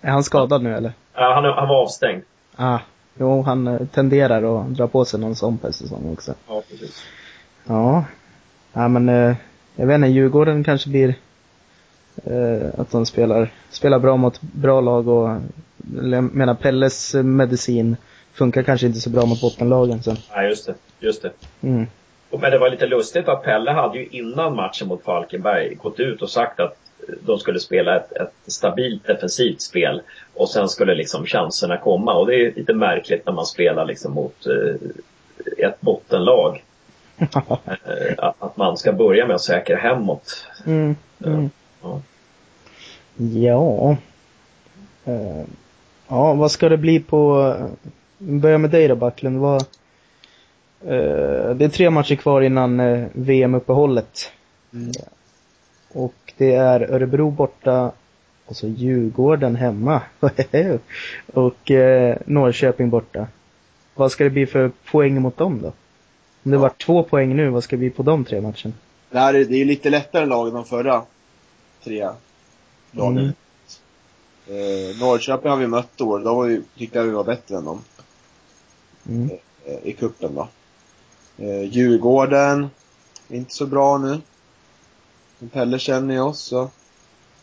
[0.00, 0.92] Är han skadad nu eller?
[1.14, 2.22] Ja, han, han var avstängd.
[2.56, 2.78] Ah,
[3.18, 6.34] jo, han eh, tenderar att dra på sig någon sån per säsong också.
[6.48, 7.04] Ja, precis.
[7.66, 8.04] Ja.
[8.72, 9.36] Ja men, eh,
[9.76, 11.14] jag vet inte, Djurgården kanske blir
[12.24, 15.36] eh, att de spelar, spelar bra mot bra lag och,
[15.94, 17.96] jag menar Pelles eh, medicin
[18.32, 20.16] funkar kanske inte så bra mot bottenlagen sen.
[20.30, 20.74] Ja, just det.
[21.00, 21.32] Just det.
[21.60, 21.86] Mm.
[22.30, 26.22] Men det var lite lustigt att Pelle hade ju innan matchen mot Falkenberg gått ut
[26.22, 26.76] och sagt att
[27.20, 30.02] de skulle spela ett, ett stabilt defensivt spel
[30.34, 34.12] och sen skulle liksom chanserna komma och det är lite märkligt när man spelar liksom
[34.12, 36.64] mot eh, ett bottenlag.
[37.68, 40.46] Eh, att, man ska börja med att säkra hemåt.
[40.66, 40.96] Mm.
[41.24, 41.50] Mm.
[41.82, 42.00] Ja.
[43.16, 43.96] Ja.
[45.04, 45.44] Eh,
[46.08, 47.54] ja, vad ska det bli på,
[48.18, 49.38] vi börjar med dig då Backlund.
[49.38, 49.64] Vad,
[51.56, 54.32] det är tre matcher kvar innan eh, VM-uppehållet.
[54.72, 54.92] Mm.
[55.92, 57.92] Och det är Örebro borta
[58.46, 60.02] och så Djurgården hemma.
[61.34, 63.26] och eh, Norrköping borta.
[63.94, 65.66] Vad ska det bli för poäng mot dem då?
[65.68, 66.60] Om det Ja.
[66.60, 68.72] var två poäng nu, vad ska det bli på de tre matcherna?
[69.10, 71.02] Det här är, det är lite lättare lag än de förra
[71.84, 72.08] tre
[72.90, 73.18] lagen.
[73.18, 73.32] Mm.
[74.46, 76.18] Eh, Norrköping har vi mött år.
[76.18, 77.80] Då var vi, tyckte jag vi var bättre än dem
[79.08, 79.30] Mm.
[79.64, 80.48] eh, i kuppen då.
[81.44, 82.70] Eh, Djurgården,
[83.28, 84.20] inte så bra nu.
[85.52, 86.70] Pelle känner ju oss så.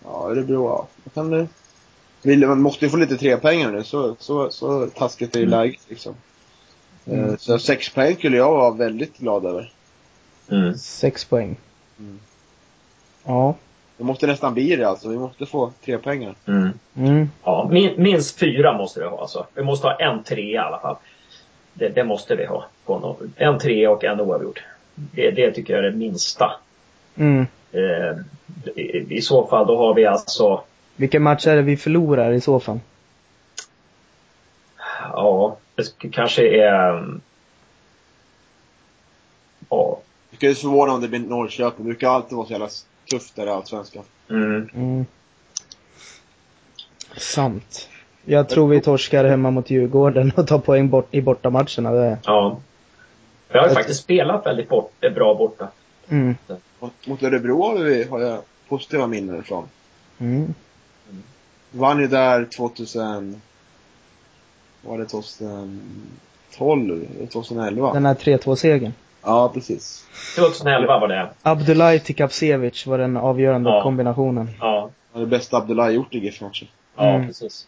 [0.03, 0.88] Ja, Örebro, ja.
[1.03, 1.47] Vad kan det...
[2.21, 5.81] Vill, man måste ju få lite trepengar nu, så, så, så taskigt är ju läget
[5.88, 6.15] liksom.
[7.05, 7.38] Eh, Mm.
[7.38, 9.71] Så sex poäng skulle jag vara väldigt glad över.
[10.51, 10.77] Mm.
[10.77, 11.55] Sex poäng.
[11.99, 12.19] Mm.
[13.23, 13.55] Ja.
[13.97, 15.10] Det måste nästan bli det alltså.
[15.10, 16.36] Vi måste få tre pengar.
[16.47, 16.69] Mm.
[16.95, 17.29] Mm.
[17.43, 19.45] Ja, min, minst fyra måste vi ha alltså.
[19.53, 20.95] Vi måste ha en tre i alla fall.
[21.73, 22.65] Det, det måste vi ha.
[23.36, 24.62] En tre och en oavgjord.
[24.95, 26.51] Det, det tycker jag är det minsta.
[27.15, 27.47] Mm.
[27.75, 28.17] Eh,
[29.09, 30.61] i, så fall då har vi alltså,
[30.95, 32.79] Vilken match är det vi förlorar i så fall?
[35.13, 36.89] ja, det sk- kanske är...
[36.97, 37.21] mm,
[39.69, 39.99] Ja.
[40.29, 41.77] Det skulle förvåna om det blir Norrköping.
[41.85, 42.69] Det brukar alltid vara så jävla
[43.11, 44.03] tufft där i Allsvenskan.
[44.29, 45.05] Mm, Mm.
[47.17, 47.89] Sant.
[48.25, 51.91] Jag tror vi torskar hemma mot Djurgården och tar poäng bort i bortamatcherna.
[51.91, 52.17] Det.
[52.25, 52.57] ja.
[53.49, 55.67] Vi har ju faktiskt spelat väldigt bort, bra borta.
[56.10, 56.36] Mm.
[56.80, 59.65] Mot, mot Örebro har, vi, har jag positiva minnen ifrån.
[60.20, 60.54] Mm.
[61.72, 63.41] Vann ju där 2000...
[64.82, 67.06] Var det 2012?
[67.18, 67.94] eller 2011?
[67.94, 68.94] Den här 3-2-segern.
[69.24, 70.06] Ja, precis.
[70.36, 71.30] 2011 var det.
[71.41, 73.84] Abdullahi till Kapsevich var den avgörande Ja.
[73.84, 74.50] kombinationen.
[74.60, 76.68] Ja, Det bästa Abdullah gjort i GIF-matchen.
[76.98, 77.28] ja Mm.
[77.28, 77.68] precis.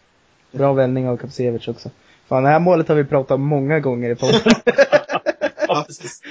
[0.51, 1.89] Bra vändning av Kapsevich också.
[2.27, 4.41] Fan, det här målet har vi pratat om många gånger i podden.
[5.69, 6.21] Ja, precis.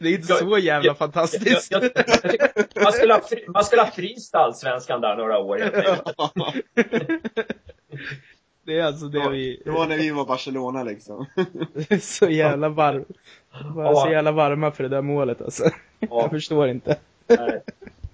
[0.00, 1.70] Det är inte Jag- så jävla jag- fantastiskt.
[1.70, 1.90] Jag, jag,
[2.74, 5.58] jag man, skulle ha, fri- man skulle ha fryst allsvenskan där några år
[8.64, 9.62] det är alltså det vi...
[9.64, 11.26] Det var när vi var Barcelona liksom.
[12.00, 13.04] så jävla varm.
[13.74, 13.94] Var Ja.
[14.06, 15.64] så jävla varma för det där målet alltså.
[15.98, 16.96] Jag Ja, förstår inte.
[17.26, 17.62] nej.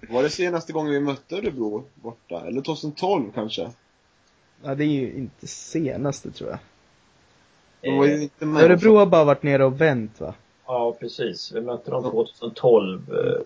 [0.09, 2.41] Var det senaste gången vi mötte Örebro borta?
[2.47, 3.69] Eller 2012 kanske?
[4.63, 6.59] Ja, det är ju inte senaste tror jag.
[7.97, 8.63] Var med.
[8.63, 10.33] Örebro har bara varit nere och vänt va?
[10.67, 11.51] Ja, precis.
[11.51, 12.99] Vi mötte dem 2012.
[13.13, 13.41] eh,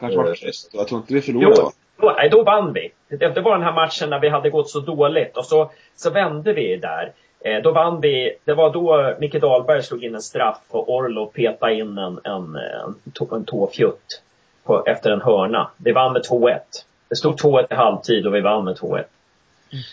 [0.00, 0.70] Kanske var tyst.
[0.72, 1.70] Jag tror inte vi förlorade Jo, va?
[1.96, 2.90] då, nej, då vann vi.
[3.08, 6.10] Det, det var den här matchen när vi hade gått så dåligt och så, så
[6.10, 7.12] vände vi där.
[7.40, 11.26] Eh, då vann vi, det var då Micke Dahlberg slog in en straff och Orlov
[11.26, 14.22] petade in en, en, en, tå- en tåfjutt
[14.64, 15.70] på, efter en hörna.
[15.76, 16.58] Vi vann med 2-1.
[17.08, 19.04] Det stod 2-1 i halvtid och vi vann med 2-1.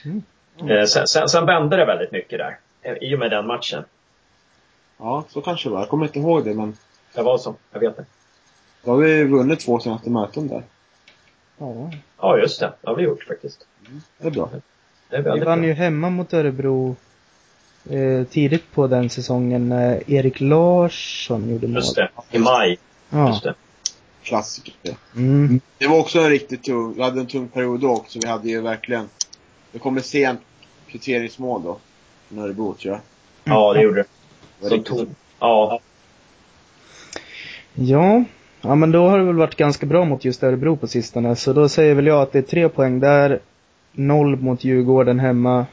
[0.06, 0.24] Mhm.
[0.70, 2.58] Eh, sen, sen, sen vände det väldigt mycket där.
[2.82, 3.84] eh, I och med den matchen.
[4.98, 5.80] Ja, så kanske det var.
[5.82, 6.78] Jag kommer inte ihåg det, men
[7.14, 7.56] Det var så.
[7.72, 8.06] Jag vet det.
[8.84, 10.64] då har vi vunnit två senaste möten där.
[11.58, 11.92] Ja.
[12.22, 12.74] Ja, just det.
[12.82, 13.66] Det har vi gjort faktiskt.
[14.18, 14.50] Det är bra.
[15.10, 15.68] Det är Vi vann bra.
[15.68, 16.96] ju hemma mot Örebro
[17.90, 21.76] eh, tidigt på den säsongen när Erik Larsson gjorde mål.
[21.76, 22.10] Just det.
[22.32, 22.78] I maj.
[23.10, 23.28] Ja.
[23.28, 23.54] Just det.
[24.24, 24.74] Klassiker.
[24.82, 24.96] det.
[25.16, 25.60] Mm.
[25.78, 28.20] Det var också en riktigt tung, vi hade en tung period då också.
[28.22, 29.10] Vi hade ju verkligen,
[29.72, 30.40] det kom ett sent
[30.88, 31.78] kvitteringsmål då.
[32.28, 33.02] Från Örebro tror jag.
[33.56, 34.06] Ja, det gjorde det.
[34.60, 35.08] Det var riktigt- tog,
[35.40, 35.80] ja,
[37.76, 38.24] Ja.
[38.62, 41.36] Ja men då har det väl varit ganska bra mot just Örebro på sistone.
[41.36, 43.40] Så då säger väl jag att det är tre poäng där.
[43.92, 45.66] Noll mot Djurgården hemma.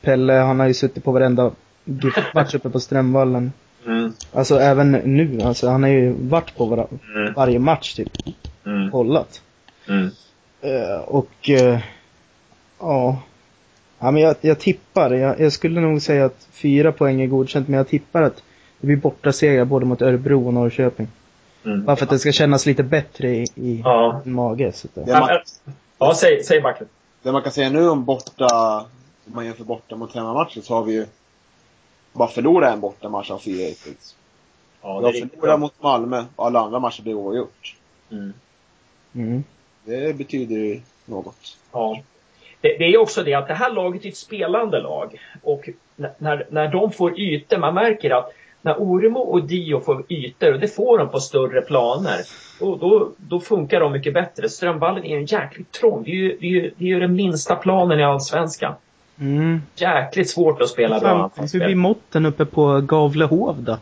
[0.00, 1.50] Pelle, han har ju suttit på varenda
[1.84, 3.52] GIF-match uppe på Strömvallen.
[3.86, 8.12] mm, Alltså även nu, alltså han har ju varit på var, mm, varje match typ.
[8.66, 9.42] mm, Kollat.
[9.88, 10.10] mm.
[10.60, 11.78] Eh, och, eh,
[12.80, 13.22] ja.
[14.06, 17.68] Ja men jag, jag tippar, jag, jag skulle nog säga att fyra poäng är godkänt,
[17.68, 18.42] men jag tippar att
[18.80, 21.08] det blir borta segrar både mot Örebro och Norrköping.
[21.64, 21.84] Mm.
[21.84, 24.20] Bara för att det ska kännas lite bättre i, i Ja.
[24.24, 24.72] mage.
[24.72, 25.28] Så att, Det det- man,
[25.98, 26.90] Ja, säg, säg Backlund.
[27.22, 28.78] det man kan säga nu om borta,
[29.26, 31.06] om man jämför borta mot hemmamatcher så har vi ju
[32.12, 34.16] bara förlorat en bortamatch av fyra hittills.
[34.82, 37.76] Ja, vi det har förlorat mot Malmö och alla andra matcher blir oavgjort.
[38.10, 38.32] Mm.
[39.14, 39.44] Mm.
[39.84, 41.56] Det betyder ju något.
[41.72, 42.00] Ja.
[42.66, 45.20] Det, det är också det att det här laget är ett spelande lag.
[45.42, 50.52] Och när, när de får ytor, man märker att när Oremo och Dio får ytor,
[50.52, 52.20] och det får de på större planer,
[52.60, 54.48] då, då, då funkar de mycket bättre.
[54.48, 56.02] Strömvallen är en jäkligt trång.
[56.04, 58.74] Det är ju, det är ju, det är ju den minsta planen i Allsvenskan.
[59.20, 59.62] Mm.
[59.74, 63.78] Jäkligt svårt att spela bra hur blir måtten uppe på Gavlehov då?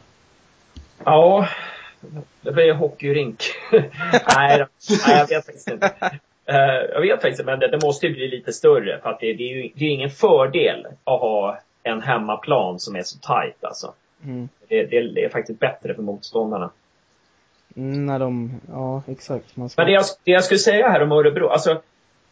[1.05, 1.49] Ja,
[2.41, 3.43] det blir hockeyrink.
[3.73, 3.91] nej,
[4.37, 4.67] nej,
[5.07, 5.91] jag vet faktiskt inte.
[6.47, 6.57] Eh,
[6.93, 9.33] jag vet faktiskt inte, men det, det måste ju bli lite större för att det,
[9.33, 13.65] det är ju det är ingen fördel att ha en hemmaplan som är så tight
[13.65, 13.95] alltså.
[14.25, 14.49] Mm.
[14.69, 16.71] Det, det, det är faktiskt bättre för motståndarna.
[17.77, 19.57] Mm, när de, ja exakt.
[19.57, 19.83] Man ska...
[19.83, 21.71] Men det jag, det jag skulle säga här om Örebro, alltså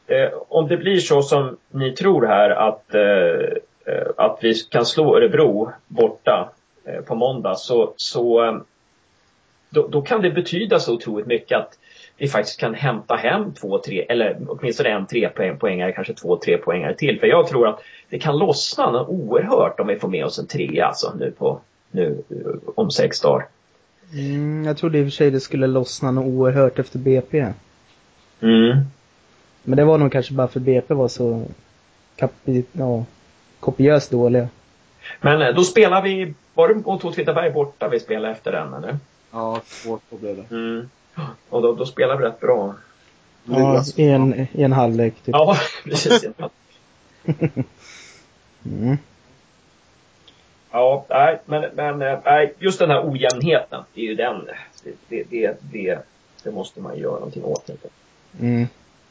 [0.07, 4.87] eh, om det blir så som ni tror här att, eh, eh, att vi kan
[4.87, 6.53] slå Örebro borta
[6.85, 8.57] eh, på måndag så, så eh,
[9.71, 11.79] då, då kan det betyda så otroligt mycket att
[12.17, 16.37] vi faktiskt kan hämta hem två, tre, eller åtminstone en tre poäng, poängare, kanske två,
[16.37, 17.21] tre poängare till.
[17.21, 20.87] För jag tror att det kan lossna oerhört om vi får med oss en trea
[20.87, 23.47] alltså nu på, nu eh, om sex dagar.
[24.13, 27.47] Mm, jag trodde i och för sig det skulle lossna något oerhört efter BP.
[28.41, 28.79] Mm.
[29.63, 31.45] Men det var nog kanske bara för BP var så
[32.17, 33.05] kapi, ja,
[33.61, 34.49] kopiöst dåliga.
[35.21, 38.99] Men eh, då spelar vi, var det mot Åtvidaberg borta vi spelade efter den eller?
[39.31, 40.55] Ja, två två blev det.
[40.55, 40.89] Mm.
[41.49, 42.75] Och då, då spelar vi rätt bra.
[43.45, 45.35] Ja, i en, i en halvlek typ.
[45.35, 46.25] Ja, precis.
[48.65, 48.97] Mm.
[50.71, 54.49] Ja, nej, men, men eh, nej, just den här ojämnheten, det är ju den,
[55.09, 55.99] det, det, det,
[56.43, 57.69] det, måste man göra någonting åt.
[57.69, 57.89] Inte.
[58.41, 58.67] Mm.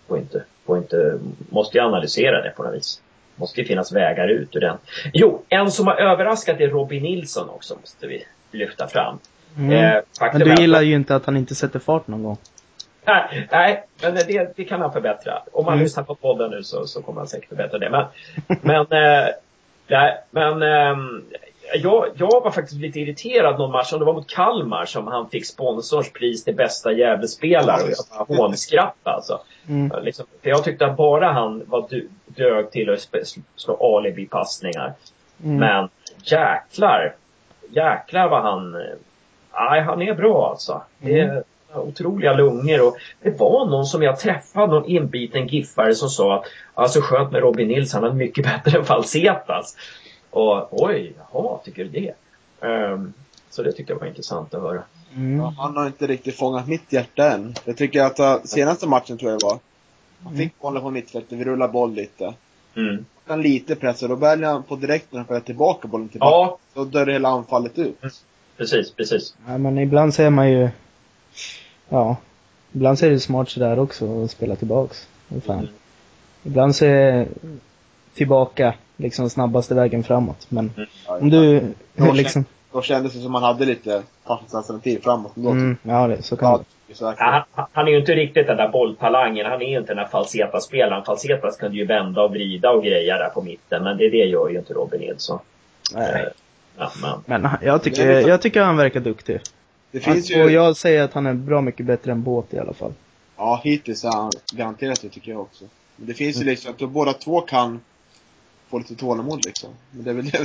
[0.08, 3.02] Får inte, får inte, måste ju analysera det på något vis.
[3.36, 4.78] Måste ju finnas vägar ut ur den.
[5.14, 9.20] Jo, en som har överraskat är Robin Nilsson också, måste vi lyfta fram.
[9.58, 9.72] Mm.
[9.96, 10.02] Eh,
[10.34, 12.38] Men du gillar ju inte att han inte sätter fart någon gång.
[13.06, 15.42] Nej, nej men det, det kan han förbättra.
[15.52, 15.84] Om man Mm.
[15.84, 17.90] lyssnar på podden nu så, så kommer han säkert förbättra det.
[17.90, 18.06] Men,
[18.62, 19.28] men, eh,
[19.88, 21.24] nej, men ehm,
[21.84, 25.30] jag, jag var faktiskt lite irriterad någon match, om det var mot Kalmar, som han
[25.30, 29.40] fick sponsorns pris till bästa Gävlespelare och jag bara hånskrattade alltså.
[29.70, 30.04] Mm.
[30.04, 33.08] Liksom, för jag tyckte att bara han var du, dög till att
[33.56, 34.94] slå alibi-passningar.
[35.44, 35.58] Mm.
[35.58, 35.90] Men
[36.24, 37.16] jäklar,
[37.70, 38.82] jäklar vad han, eh,
[39.54, 40.82] nej han är bra alltså.
[41.00, 46.10] Det är otroliga lungor och det var någon som jag träffade, någon inbiten giffare som
[46.10, 49.76] sa att alltså skönt med Robin Nilsson, han är mycket bättre än Falsetas.
[50.30, 52.14] Och oj, jaha, tycker du det?
[52.68, 53.14] Ehm,
[53.50, 54.84] så det tyckte jag var intressant att höra.
[55.16, 55.40] Mm.
[55.40, 57.56] Ja, han har inte riktigt fångat mitt hjärta än.
[57.66, 59.60] Jag tycker att uh, senaste matchen tror jag det var.
[60.24, 62.34] Han fick bollen på mittfältet, vi rullar boll lite.
[62.76, 63.06] Mm.
[63.26, 66.32] Han lite press och då väljer han på direkt när han får tillbaka bollen tillbaka.
[66.34, 68.24] Ja, Då dör hela anfallet ut.
[68.62, 69.36] Precis, precis.
[69.48, 70.70] Ja, men ibland så är man ju,
[71.90, 72.16] ja,
[72.72, 75.08] ibland så är det smart sådär också att spela tillbaks.
[75.46, 75.60] Fan.
[75.60, 75.70] Mm.
[76.44, 77.28] Ibland så är,
[78.14, 80.46] tillbaka liksom snabbaste vägen framåt.
[80.50, 80.72] Men
[81.08, 82.46] Ja, om du Då liksom...
[82.72, 85.50] Då kändes det som man hade lite fast alternativ framåt ändå.
[85.50, 87.20] Mm, ja, det, så kan det Ja, säkert.
[87.20, 89.46] Ja, han, han är ju inte riktigt den där bolltalangen.
[89.46, 91.04] Han är ju inte den där Falseta-spelaren.
[91.04, 93.84] Falsetas kunde ju vända och vrida och greja där på mitten.
[93.84, 95.40] Men det, det gör ju inte Robin Nilsson.
[95.94, 96.30] Nej.
[96.78, 99.40] Ja, men, Men han- jag tycker, lite- jag tycker han verkar duktig.
[99.92, 102.54] Det Han, finns Och ju, jag säger att han är bra mycket bättre än Båt
[102.54, 102.94] i alla fall.
[103.38, 105.64] ja hittills är han garanterat det tycker jag också.
[105.96, 106.52] Men det finns ju Mm.
[106.52, 107.82] liksom att de båda två kan
[108.70, 109.70] få lite tålamod liksom.
[109.92, 110.44] Men det är väl det,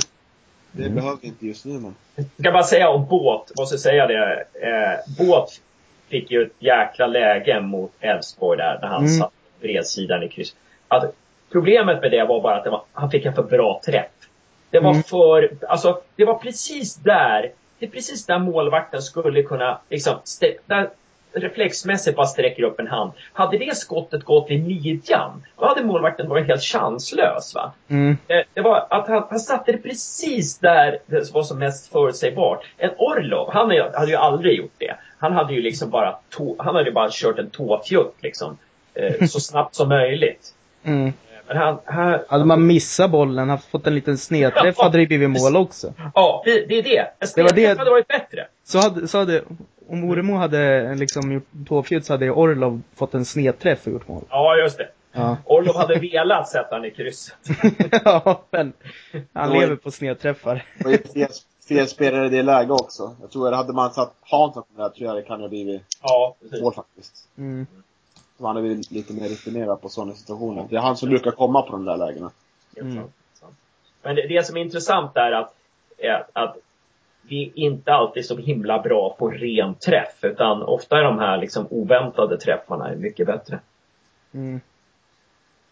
[0.71, 0.95] det Mm.
[0.95, 1.95] behöver vi inte just nu men.
[2.15, 4.43] Jag ska bara säga om Båt, måste säga det.
[4.53, 5.61] Eh, Båt
[6.09, 9.17] fick ju ett jäkla läge mot Elfsborg där, när han Mm.
[9.17, 10.55] satt på bredsidan i kryss.
[10.87, 11.11] Alltså,
[11.51, 14.05] problemet med det var bara att det var, han fick en för bra träff.
[14.69, 15.03] Det var Mm.
[15.03, 20.15] för, alltså det var precis där, det är precis där målvakten skulle kunna, liksom,
[20.65, 20.89] där
[21.33, 23.11] reflexmässigt bara sträcker upp en hand.
[23.33, 27.55] Hade det skottet gått i midjan, då hade målvakten varit helt chanslös.
[27.55, 27.71] Va?
[27.87, 28.17] Mm.
[28.27, 32.65] Eh, Det var att han, han satte det precis där det var som mest förutsägbart.
[32.77, 34.95] En Orlov, han hade ju aldrig gjort det.
[35.19, 38.57] Han hade ju liksom bara, tå, han hade bara kört en tåfjutt liksom.
[38.93, 40.53] Eh, så snabbt som möjligt.
[40.83, 41.13] Mm.
[41.47, 45.29] Men han, han, Hade man missat bollen, haft fått en liten snedträff, hade det blivit
[45.29, 45.93] mål också.
[46.13, 46.97] ja, det, det är det.
[46.97, 48.47] En Det var snedträff det- hade varit bättre.
[48.63, 49.43] Så hade, så hade
[49.89, 54.23] om Oremo hade liksom gjort tåfjutt så hade Orlov fått en snedträff och gjort mål.
[54.29, 54.87] Ja, just det.
[55.11, 55.37] Ja.
[55.45, 57.35] Orlov hade velat sätta han i krysset.
[58.05, 58.73] ja, men
[59.33, 60.65] han lever på snedträffar.
[60.77, 61.29] Det var fel,
[61.69, 63.15] fel spelare i det läget också.
[63.21, 65.47] Jag tror att hade man satt Hansson på det där tror jag det kan ha
[65.47, 67.13] blivit Ja, mål faktiskt.
[67.37, 67.67] Mm.
[68.37, 70.67] Så han är väl lite mer rutinerad på sådana situationer.
[70.69, 72.31] Det är han som brukar komma på de där lägena.
[72.77, 73.03] Mm.
[74.01, 75.53] Men det, det som är intressant är att,
[75.97, 76.57] är att
[77.21, 80.17] vi är inte alltid så himla bra på ren träff.
[80.21, 83.59] Utan ofta är de här liksom oväntade träffarna mycket bättre.
[84.33, 84.61] Mm.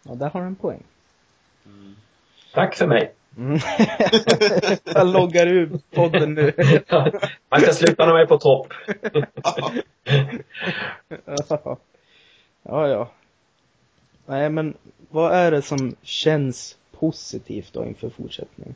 [0.03, 0.83] Ja, där har du en poäng.
[2.53, 3.13] Tack för mig.
[3.37, 3.59] Mm.
[4.83, 6.53] jag loggar ur podden nu.
[7.49, 8.73] Man ska sluta när man är på topp.
[12.67, 13.11] ja, ja.
[14.25, 14.73] Nej, men
[15.09, 18.75] vad är det som känns positivt då inför fortsättningen?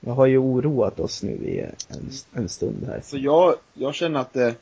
[0.00, 3.00] Jag har ju oroat oss nu i en, en stund här.
[3.04, 4.54] Så jag, jag känner att det,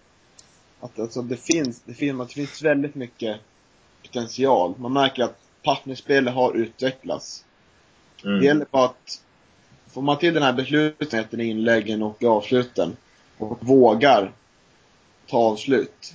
[0.80, 3.40] att alltså det finns, det finns, att det finns väldigt mycket
[4.02, 4.74] potential.
[4.78, 7.44] Man märker att partnerspelet har utvecklats.
[8.22, 8.44] Det Mm.
[8.44, 9.22] gäller bara att
[9.86, 12.96] får man till den här beslutsamheten i inläggen och avsluten
[13.38, 14.32] och vågar
[15.26, 16.14] ta avslut.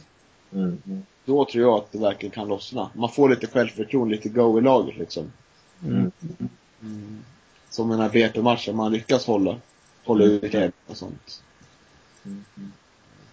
[0.53, 1.05] Mm.
[1.25, 2.89] Då tror jag att det verkligen kan lossna.
[2.93, 5.31] Man får lite självförtroende, lite go i laget liksom.
[5.83, 6.11] Mm.
[7.69, 9.55] Som den här BP-matchen, man lyckas hålla,
[10.05, 11.43] hålla ut grepp och sånt.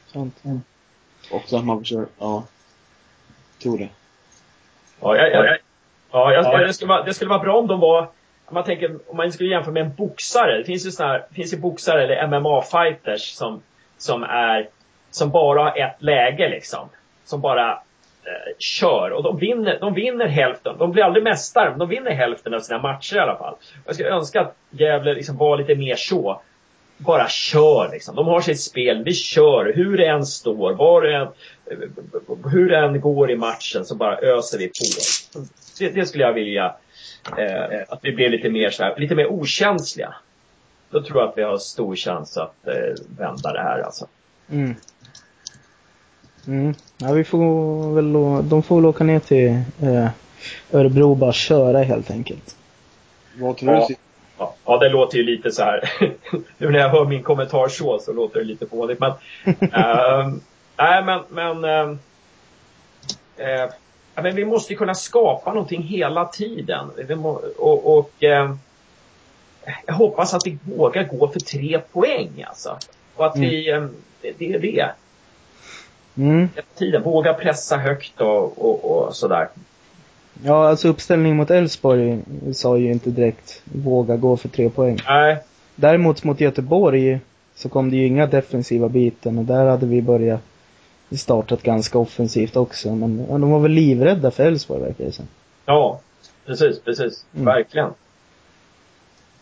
[0.07, 0.35] Sånt.
[1.31, 2.45] Och så att man försöker, ja.
[3.63, 3.89] Tror det.
[5.01, 5.59] Ja, jag, jag,
[6.11, 8.11] ja jag, det, skulle vara, det skulle vara bra om de var
[8.47, 10.59] om man tänker, om man skulle jämföra med en boxare.
[10.59, 13.63] Det finns ju såna här, det finns ju boxare eller MMA-fighters som,
[13.99, 14.69] som är,
[15.11, 16.89] som bara har ett läge liksom.
[17.27, 19.11] Som bara eh, kör.
[19.11, 20.79] Och de vinner, de vinner hälften.
[20.79, 23.55] De blir aldrig mästare, men de vinner hälften av sina matcher i alla fall.
[23.87, 26.41] Jag skulle önska att Gävle liksom var lite mer så.
[26.99, 28.17] Bara kör liksom.
[28.17, 29.05] De har sitt spel.
[29.05, 29.73] Vi kör.
[29.75, 31.29] Hur det än står, var det än,
[32.53, 35.45] hur det än går i matchen så bara öser vi på.
[35.79, 36.75] Det, det skulle jag vilja
[37.39, 40.15] eh, att vi blev lite mer så här, lite mer okänsliga.
[40.91, 42.75] Då tror jag att vi har stor chans att eh,
[43.19, 44.07] vända det här alltså.
[44.51, 44.75] Mm.
[46.47, 46.75] Mm.
[46.99, 48.13] Ja, vi får väl,
[48.49, 49.49] de får väl åka ner till
[49.83, 50.09] eh,
[50.73, 52.57] Örebro och bara köra helt enkelt.
[53.39, 53.87] Vad tror Ja.
[53.89, 53.95] du?
[54.39, 55.93] Ja, ja, det låter ju lite så här.
[56.59, 59.01] nu när jag hör min kommentar så, så låter det lite fånigt.
[59.01, 59.13] Men,
[59.73, 60.41] ehm,
[60.77, 61.99] nej men, men, ehm,
[63.37, 63.71] eh,
[64.15, 66.91] ja, men vi måste ju kunna skapa någonting hela tiden.
[67.09, 68.59] Vi må, och, och ehm,
[69.87, 72.79] jag hoppas att vi vågar gå för tre poäng alltså.
[73.17, 73.91] Och att vi, ehm,
[74.21, 74.91] det, det är det.
[76.17, 76.49] Mm.
[76.55, 77.03] Hela tiden.
[77.03, 79.49] Våga pressa högt och, och, och sådär.
[80.45, 82.21] Ja, alltså uppställningen mot Elfsborg
[82.55, 84.99] sa ju inte direkt våga gå för tre poäng.
[85.09, 85.39] Nej,
[85.77, 87.21] Däremot mot Göteborg
[87.55, 90.41] så kom det ju inga defensiva biten och där hade vi börjat
[91.11, 92.95] startat ganska offensivt också.
[92.95, 95.25] Men ja, de var väl livrädda för Elfsborg verkar det som.
[95.67, 96.01] ja,
[96.47, 97.25] precis, precis.
[97.35, 97.45] Mm.
[97.45, 97.91] Verkligen.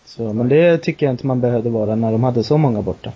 [0.05, 3.13] Så, men det tycker jag inte man behövde vara när de hade så många borta.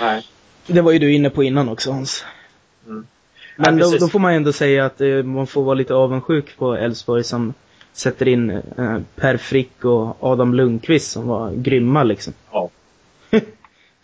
[0.00, 0.22] Nej.
[0.66, 2.24] Det var ju du inne på innan också Hans.
[2.90, 3.06] Mm.
[3.56, 6.56] Men Ja, då, då får man ändå säga att eh, man får vara lite avundsjuk
[6.58, 7.54] på Elfsborg som
[7.92, 12.32] sätter in eh, Per Frick och Adam Lundqvist som var grymma liksom.
[12.52, 12.68] Ja.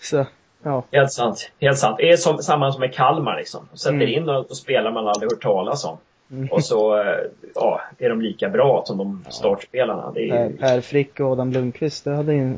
[0.01, 0.27] Så,
[0.63, 0.85] ja.
[0.93, 1.51] Helt sant.
[1.61, 1.97] Helt sant.
[1.99, 3.69] Det är som, samma som med Kalmar liksom.
[3.75, 4.09] Sätter Mm.
[4.09, 5.99] in och, och spelar man aldrig hört talas om.
[6.31, 6.49] Mm.
[6.53, 7.19] Och så eh,
[7.55, 10.11] ja, är de lika bra som de startspelarna.
[10.15, 10.57] Det är ju...
[10.57, 12.55] Per Frick och Adam Lundqvist, det hade, ju,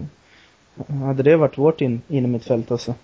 [1.04, 2.94] hade det varit vårt in, innermittfält alltså.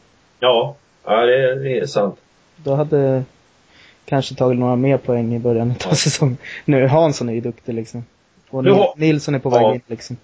[0.40, 2.20] Ja, ja det, det är sant.
[2.56, 3.24] Då hade
[4.04, 6.36] kanske tagit några mer poäng i början av säsongen.
[6.64, 8.04] Nu, Hansson är ju duktig liksom.
[8.50, 8.94] Och har...
[8.96, 9.74] Nilsson är på väg ja.
[9.74, 10.16] in liksom.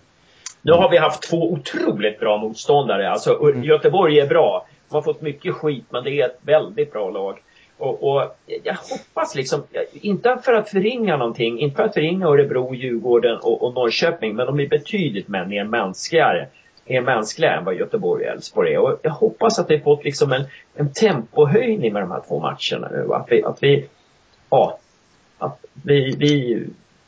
[0.62, 3.10] Nu har vi haft två otroligt bra motståndare.
[3.10, 3.64] Alltså mm.
[3.64, 4.66] Göteborg är bra.
[4.88, 7.38] De har fått mycket skit, men det är ett väldigt bra lag.
[7.78, 9.62] Och, och, jag hoppas liksom,
[9.92, 14.46] inte för att förringa någonting, inte för att förringa Örebro, Djurgården och, och Norrköping, men
[14.46, 16.48] de är betydligt mer mänskligare,
[16.86, 18.78] mer mänskliga än vad Göteborg och Elfsborg är.
[18.78, 22.88] Och jag hoppas att vi fått liksom en, en tempohöjning med de här två matcherna
[22.90, 23.14] nu.
[23.14, 23.88] Att vi, att vi,
[24.50, 24.78] ja,
[25.38, 26.64] att vi, vi,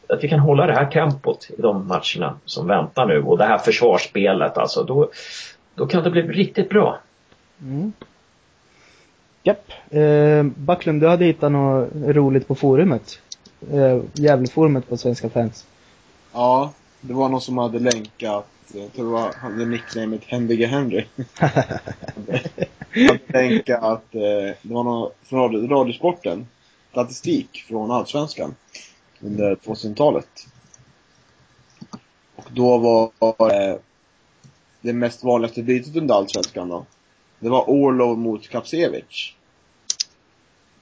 [0.08, 3.44] att vi kan hålla det här tempot i de matcherna som väntar nu och det
[3.44, 4.82] här försvarsspelet alltså.
[4.82, 5.10] Då,
[5.74, 6.98] då kan det bli riktigt bra.
[7.62, 7.92] Mm.
[9.42, 9.72] Japp.
[9.90, 13.18] Eh, Backlund, du hade hittat något roligt på forumet.
[13.72, 15.66] Eh, Gävleforumet på Svenska fans.
[16.32, 21.06] Ja, det var någon som hade länkat, jag tror det var, hade nicknamet Hendige Henry.
[23.08, 24.20] hade länkat att eh,
[24.62, 26.46] det var någon från Radiosporten,
[26.90, 28.54] statistik från Allsvenskan
[29.20, 30.46] under 2000-talet.
[32.36, 33.10] Och då var
[33.52, 33.76] eh,
[34.80, 36.84] det mest vanligaste bytet under Allsvenskan då,
[37.38, 39.34] det var Orlov mot Kapsevich.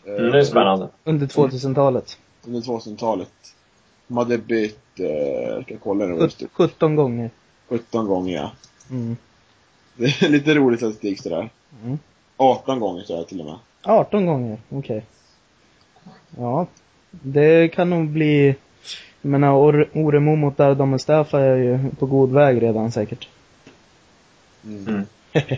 [0.06, 0.88] Mm, det är spännande.
[1.04, 2.18] Under 2000-talet.
[2.44, 3.32] Under 2000-talet.
[4.10, 6.28] De hade bytt, eh, ska kolla nu.
[6.52, 7.30] 17 gånger.
[7.68, 8.52] 17 gånger ja.
[8.90, 9.16] Mm.
[9.96, 11.50] Det är lite rolig statistik sådär.
[11.82, 11.98] Mm.
[12.36, 13.58] 18 gånger tror jag till och med.
[13.82, 14.78] 18 gånger, okej.
[14.78, 15.02] Okay.
[16.36, 16.66] Ja.
[17.10, 18.46] Det kan nog bli,
[19.22, 19.52] jag menar
[19.92, 23.28] Oremo mot Ardam Mustafa är ju på god väg redan säkert.
[24.64, 24.88] Mm.
[24.88, 25.06] mm.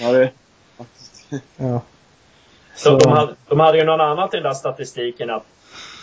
[0.00, 0.30] ja, det,
[1.56, 1.80] Ja.
[2.74, 2.98] Så.
[2.98, 5.46] De, hade, de hade ju något annat i den där statistiken att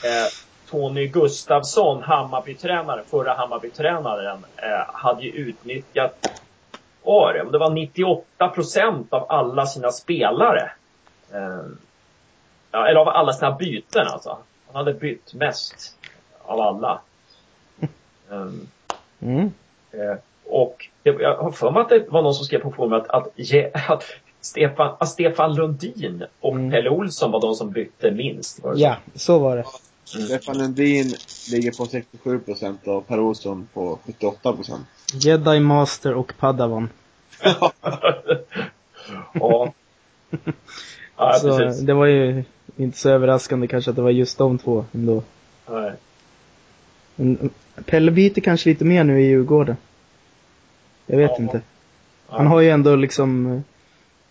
[0.03, 6.41] eh, Tony Gustavsson, Hammarbytränare, förra Hammarbytränaren, eh, hade ju utnyttjat,
[7.03, 10.71] var det, det var 98 procent av alla sina spelare.
[11.31, 11.65] Eh,
[12.71, 14.37] eller av alla sina byten alltså.
[14.67, 15.97] Han hade bytt mest
[16.41, 17.01] av alla.
[18.31, 18.67] Mm.
[19.19, 19.51] mm.
[19.91, 23.27] Eh, och jag har för mig att det var någon som skrev på forumet att,
[23.27, 24.03] att, att
[24.41, 26.71] Stefan, Stefan Lundin och mm.
[26.71, 28.59] Pelle Olsson var de som bytte minst.
[28.75, 29.63] Ja, så var det.
[30.15, 30.27] Mm.
[30.27, 31.15] Stefan Lundin
[31.51, 34.85] ligger på 67 procent och Per Olsson på 78 procent.
[35.13, 36.89] Jedi Master och Padawan.
[37.43, 37.73] ja.
[41.17, 41.81] ja så, precis.
[41.81, 42.43] Det var ju
[42.77, 45.23] inte så överraskande kanske att det var just de två ändå.
[45.69, 45.91] Nej.
[47.15, 47.49] Men
[47.85, 49.77] Pelle byter kanske lite mer nu i Djurgården.
[51.05, 51.43] Jag vet ja.
[51.43, 51.61] inte.
[52.27, 53.63] Han har ju ändå liksom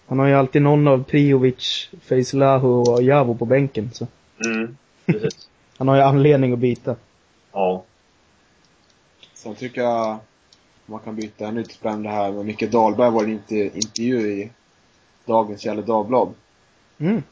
[0.07, 4.07] han har ju alltid någon av Priovic, Feislahu och Javo på bänken så.
[4.45, 5.46] Mm, precis.
[5.79, 6.97] Han har ju anledning att byta.
[7.53, 7.85] Ja.
[9.35, 10.19] Sen tycker jag
[10.87, 14.51] man kan byta en spännande här med Micke Dahlberg var inte intervju i
[15.25, 16.35] dagens Gefle Dagblad.
[16.99, 17.23] Mm.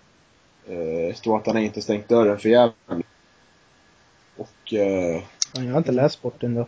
[0.67, 2.73] Eh, står att han inte stängt dörren för Gävle.
[4.37, 4.73] Och...
[4.73, 5.23] Eh,
[5.53, 6.67] jag har inte läst sporten då.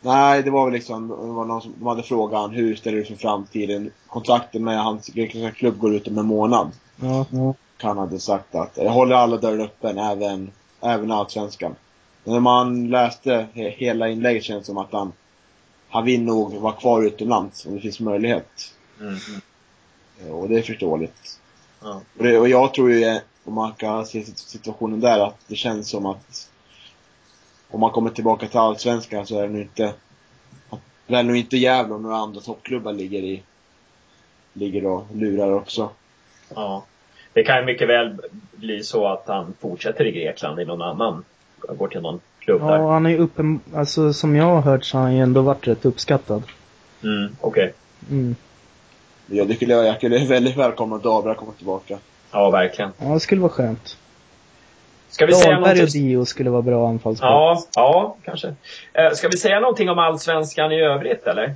[0.00, 2.98] Nej, det var väl liksom, det var någon som, de hade frågat han hur ställer
[2.98, 3.90] du sig framtiden?
[4.06, 6.70] Kontrakten med hans grekiska klubb går ut om en månad.
[6.96, 7.54] Ja, ja.
[7.82, 10.50] Han hade sagt att jag håller alla dörrar öppen, även,
[10.80, 11.76] även allsvenskan.
[12.24, 15.12] Men när man läste he hela inlägget kändes det som att han,
[15.88, 18.74] han vill nog vara kvar utomlands om det finns möjlighet.
[19.00, 19.18] Mm.
[20.32, 21.40] Och det är förståeligt.
[21.80, 22.00] Ja.
[22.18, 25.88] Och, det, och jag tror ju, om man kan se situationen där, att det känns
[25.88, 26.50] som att
[27.70, 29.94] om man kommer tillbaka till Allsvenskan så är det nog inte,
[31.06, 33.42] det är nog inte Gävle och några andra toppklubbar ligger i,
[34.52, 35.90] ligger och lurar också.
[36.54, 36.84] Ja.
[37.32, 38.20] Det kan ju mycket väl
[38.52, 41.24] bli så att han fortsätter i Grekland i någon annan,
[41.68, 42.78] går till någon klubb där.
[42.78, 45.42] Ja, han är ju uppen, alltså som jag har hört så har han ju ändå
[45.42, 46.42] varit rätt uppskattad.
[47.02, 47.62] Mm, okej.
[47.62, 48.18] Okay.
[48.18, 48.36] Mm.
[49.26, 51.98] Ja, det skulle jag, jag skulle väldigt välkomna att Dabra kommer tillbaka.
[52.32, 52.92] Ja, verkligen.
[52.98, 53.96] Ja, det skulle vara skönt.
[55.08, 55.82] Ska vi säga någonting?
[55.82, 57.28] och Dio skulle vara bra anfallsspel.
[57.28, 58.54] Ja, ja, kanske.
[58.92, 61.54] Eh, ska vi säga någonting om allsvenskan i övrigt, eller?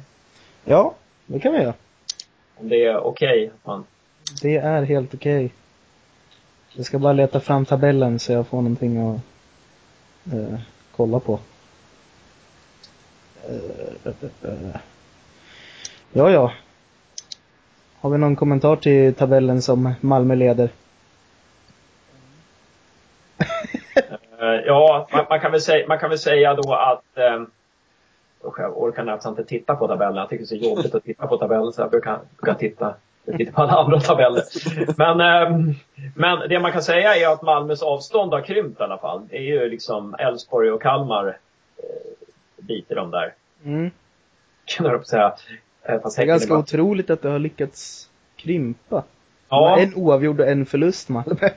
[0.65, 0.95] Ja,
[1.27, 1.75] det kan vi göra.
[2.57, 3.51] Om det är okej?
[3.63, 3.83] Okay,
[4.43, 5.45] det är helt okej.
[5.45, 5.51] Okay.
[6.77, 9.21] Jag ska bara leta fram tabellen så jag får någonting att
[10.33, 10.59] eh,
[10.97, 11.39] kolla på.
[13.49, 14.77] Eh,
[16.13, 16.53] ja, ja.
[18.01, 20.69] Har vi någon kommentar till tabellen som Malmö leder?
[24.41, 27.43] Eh, ja, man, man, kan väl säga, man kan väl säga då att eh,
[28.57, 30.17] jag orkar nästan inte titta på tabellen.
[30.17, 32.95] Jag tycker det är så jobbigt att titta på tabellen så jag brukar, brukar titta
[33.25, 34.43] jag tittar på alla andra tabeller.
[34.99, 35.75] Men, eh,
[36.15, 39.27] men det man kan säga är att Malmös avstånd har krympt i alla fall.
[39.31, 41.27] Det är ju liksom Elfsborg och Kalmar
[41.77, 41.85] eh,
[42.57, 43.35] biter de där.
[43.65, 43.91] Mm.
[44.65, 45.35] Kan jag säga.
[45.83, 49.03] Eh, fast det är ganska otroligt att det har lyckats krympa.
[49.49, 49.79] Ja.
[49.79, 51.49] En oavgjord och en förlust Malmö.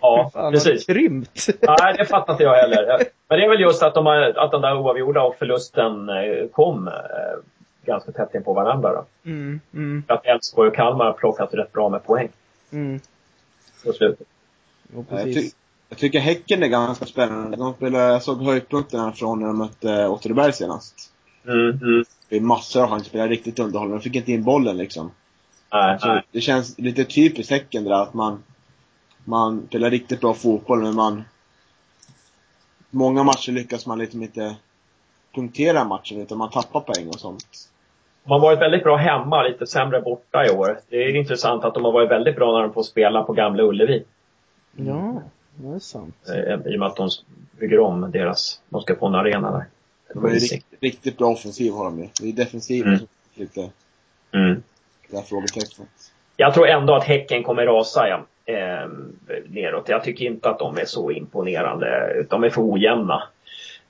[0.00, 0.86] Ja, Fan, precis.
[0.86, 1.48] Krympt.
[1.62, 2.86] Nej, det fattar inte jag heller.
[3.28, 6.48] Men det är väl just att, de har, att den där oavgjorda och förlusten eh,
[6.52, 6.94] kom eh,
[7.88, 8.92] ganska tätt in på varandra.
[8.92, 9.30] Då.
[9.30, 10.02] Mm, mm.
[10.06, 12.28] För att Elfsborg och Kalmar har plockat rätt bra med poäng.
[12.70, 13.00] Mm.
[13.84, 14.26] På slutet.
[14.92, 15.50] Jo, jag, ty
[15.88, 17.56] jag, tycker Häcken är ganska spännande.
[17.56, 21.12] De spelade, jag såg höjdpunkterna från när de mötte Åtvidaberg senast.
[21.46, 22.04] Mm, mm.
[22.28, 23.96] Det är massor av han spelar riktigt underhållande.
[23.96, 25.10] De fick inte in bollen liksom.
[25.72, 26.22] Nej, nej.
[26.32, 28.42] Det känns lite typiskt Häcken där att man
[29.24, 31.24] man spelar riktigt bra fotboll men man
[32.90, 34.56] Många matcher lyckas man liksom inte
[35.34, 37.67] punktera matchen utan man tappar poäng och sånt.
[38.28, 40.78] De har varit väldigt bra hemma, lite sämre borta i år.
[40.88, 43.62] Det är intressant att de har varit väldigt bra när de får spela på Gamla
[43.62, 44.04] Ullevi.
[44.76, 45.22] Ja,
[45.54, 46.14] det är sant.
[46.28, 47.08] Eh, I och med att de
[47.60, 49.64] bygger om deras, de ska få en arena där.
[50.14, 52.08] De är riktigt, riktigt bra offensiv har de ju.
[52.20, 52.98] Det är defensiven Mm.
[52.98, 53.70] som lite,
[54.34, 54.62] Mm.
[55.10, 55.88] det här frågetecknet.
[56.36, 58.88] Jag tror ändå att Häcken kommer rasa igen, eh,
[59.48, 59.88] neråt.
[59.88, 62.14] Jag tycker inte att de är så imponerande.
[62.30, 63.22] De är för ojämna.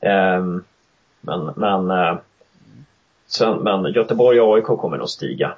[0.00, 0.44] Eh,
[1.20, 2.18] men, men, eh,
[3.28, 5.54] sen, men Göteborg och AIK kommer nog stiga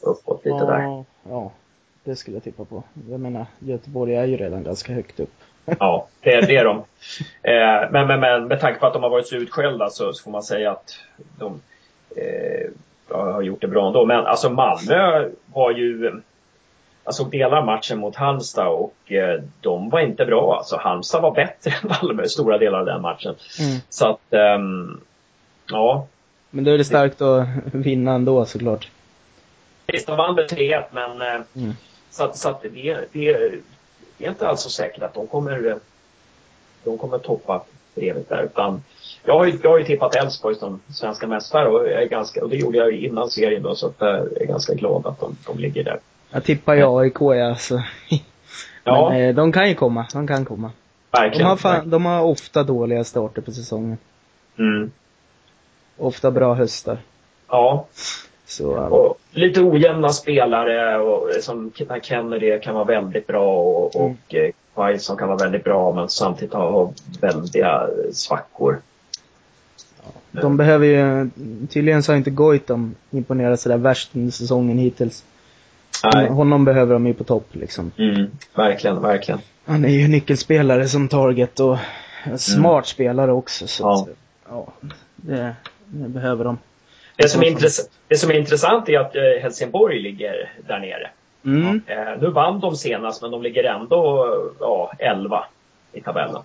[0.00, 1.04] uppåt lite ja, där.
[1.30, 1.52] Ja,
[2.04, 2.82] det skulle jag tippa på.
[3.10, 5.34] Jag menar, Göteborg är ju redan ganska högt upp.
[5.78, 6.76] Ja, det, är- det är de.
[7.42, 10.22] Eh, men, men, men med tanke på att de har varit så utskällda så, så
[10.24, 10.98] får man säga att
[11.38, 11.60] de
[12.16, 12.70] eh,
[13.08, 14.04] har gjort det bra ändå.
[14.06, 16.20] Men alltså Malmö var ju
[17.04, 20.56] jag såg delar av matchen mot Halmstad och eh, de var inte bra.
[20.56, 23.34] Alltså Halmstad var bättre än Malmö stora delar av den matchen.
[23.60, 23.80] Mm.
[23.88, 25.00] Så att, ehm,
[25.70, 26.06] ja.
[26.50, 28.88] Men då är det starkt att vinna ändå såklart.
[29.86, 31.72] Visst, de vann med 3-1 men eh, Mm.
[32.10, 33.52] så att, så att det, det,
[34.18, 35.76] det är inte alls så säkert att de kommer, eh,
[36.84, 37.62] de kommer toppa
[37.94, 38.42] brevet där.
[38.42, 38.82] Utan
[39.24, 42.42] jag har ju, jag har ju tippat Elfsborg som svenska mästare och, jag är ganska,
[42.44, 45.20] och det gjorde jag ju innan serien då så att jag är ganska glad att
[45.20, 45.98] de, de ligger där.
[46.30, 47.82] Jag tippar ju AIK ja, så.
[48.84, 50.70] Ja, Men eh, de kan ju komma, de kan komma.
[51.10, 51.46] De verkligen.
[51.46, 53.98] har, fan, de har ofta dåliga starter på säsongen.
[54.58, 54.90] Mm.
[55.98, 56.98] Ofta bra höstar.
[57.48, 57.86] Ja,
[58.46, 61.72] Så, eh, och lite ojämna spelare och som
[62.02, 64.10] Kennedy kan vara väldigt bra och, Mm.
[64.28, 68.80] och eh, Quaison kan vara väldigt bra men samtidigt har väldiga svackor.
[70.30, 71.30] de behöver ju,
[71.68, 75.24] tydligen så har inte Goitom imponerat sådär värst under säsongen hittills.
[76.14, 76.28] Nej.
[76.28, 77.90] Honom behöver de ju på topp liksom.
[77.98, 79.40] Mm, verkligen, verkligen.
[79.64, 81.78] Han är ju nyckelspelare som target och
[82.24, 83.66] en smart spelare också.
[83.66, 83.94] Så Ja.
[83.94, 84.08] att,
[84.48, 84.72] ja,
[85.16, 85.54] det
[85.90, 86.58] behöver de.
[87.16, 91.10] Det som, är intress- det som är intressant är att eh, Helsingborg ligger där nere.
[91.44, 91.80] Mm.
[91.86, 94.26] Eh, nu vann de senast men de ligger ändå
[94.60, 95.44] ja, 11
[95.92, 96.42] i tabellen.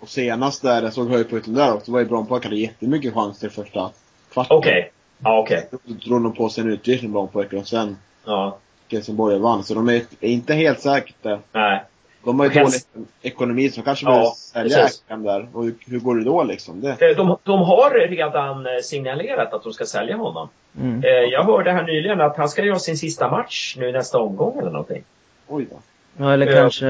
[0.00, 3.50] Och senast där jag såg höjdpunkten där också var ju Brommapojkarna hade jättemycket chanser i
[3.50, 3.90] första
[4.32, 4.56] kvarten.
[4.56, 4.90] Okej.
[5.18, 5.68] Ja, okej.
[5.70, 5.78] Då
[6.08, 8.58] drog de på sig en utvisning Brommapojkarna och sen Ja,
[8.92, 9.64] Helsingborg vann.
[9.64, 11.38] Så de är, inte helt säkert där.
[11.52, 11.82] nej.
[12.24, 15.02] De har ju Och Hels- dålig ekonomi så kanske Ja, behöver sälja precis.
[15.06, 15.48] Ackham där.
[15.52, 16.80] Och hur, hur går det då liksom?
[16.80, 20.48] Det, Eh, De, de har redan eh, signalerat att de ska sälja honom.
[20.80, 21.04] Mm.
[21.04, 24.58] Eh, Jag hörde här nyligen att han ska göra sin sista match nu nästa omgång
[24.58, 25.02] eller någonting.
[25.48, 25.76] oj då.
[26.16, 26.52] Ja, eller Ja.
[26.62, 26.86] kanske,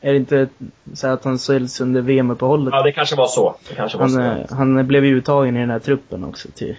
[0.00, 0.48] är det inte
[0.94, 2.74] så att han säljs under VM-uppehållet?
[2.74, 3.54] Ja, det kanske var så.
[3.68, 4.20] Det kanske var Han, så.
[4.20, 6.76] eh, han blev ju uttagen i den här truppen också till,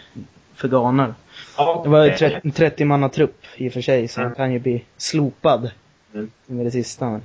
[0.56, 1.16] för Ghana.
[1.58, 4.36] Ja, Det var eh, 30, 30 manna trupp i och för sig, så han Mm.
[4.36, 5.72] kan ju bli slopad.
[6.14, 6.32] Mm.
[6.46, 7.22] Med det sista.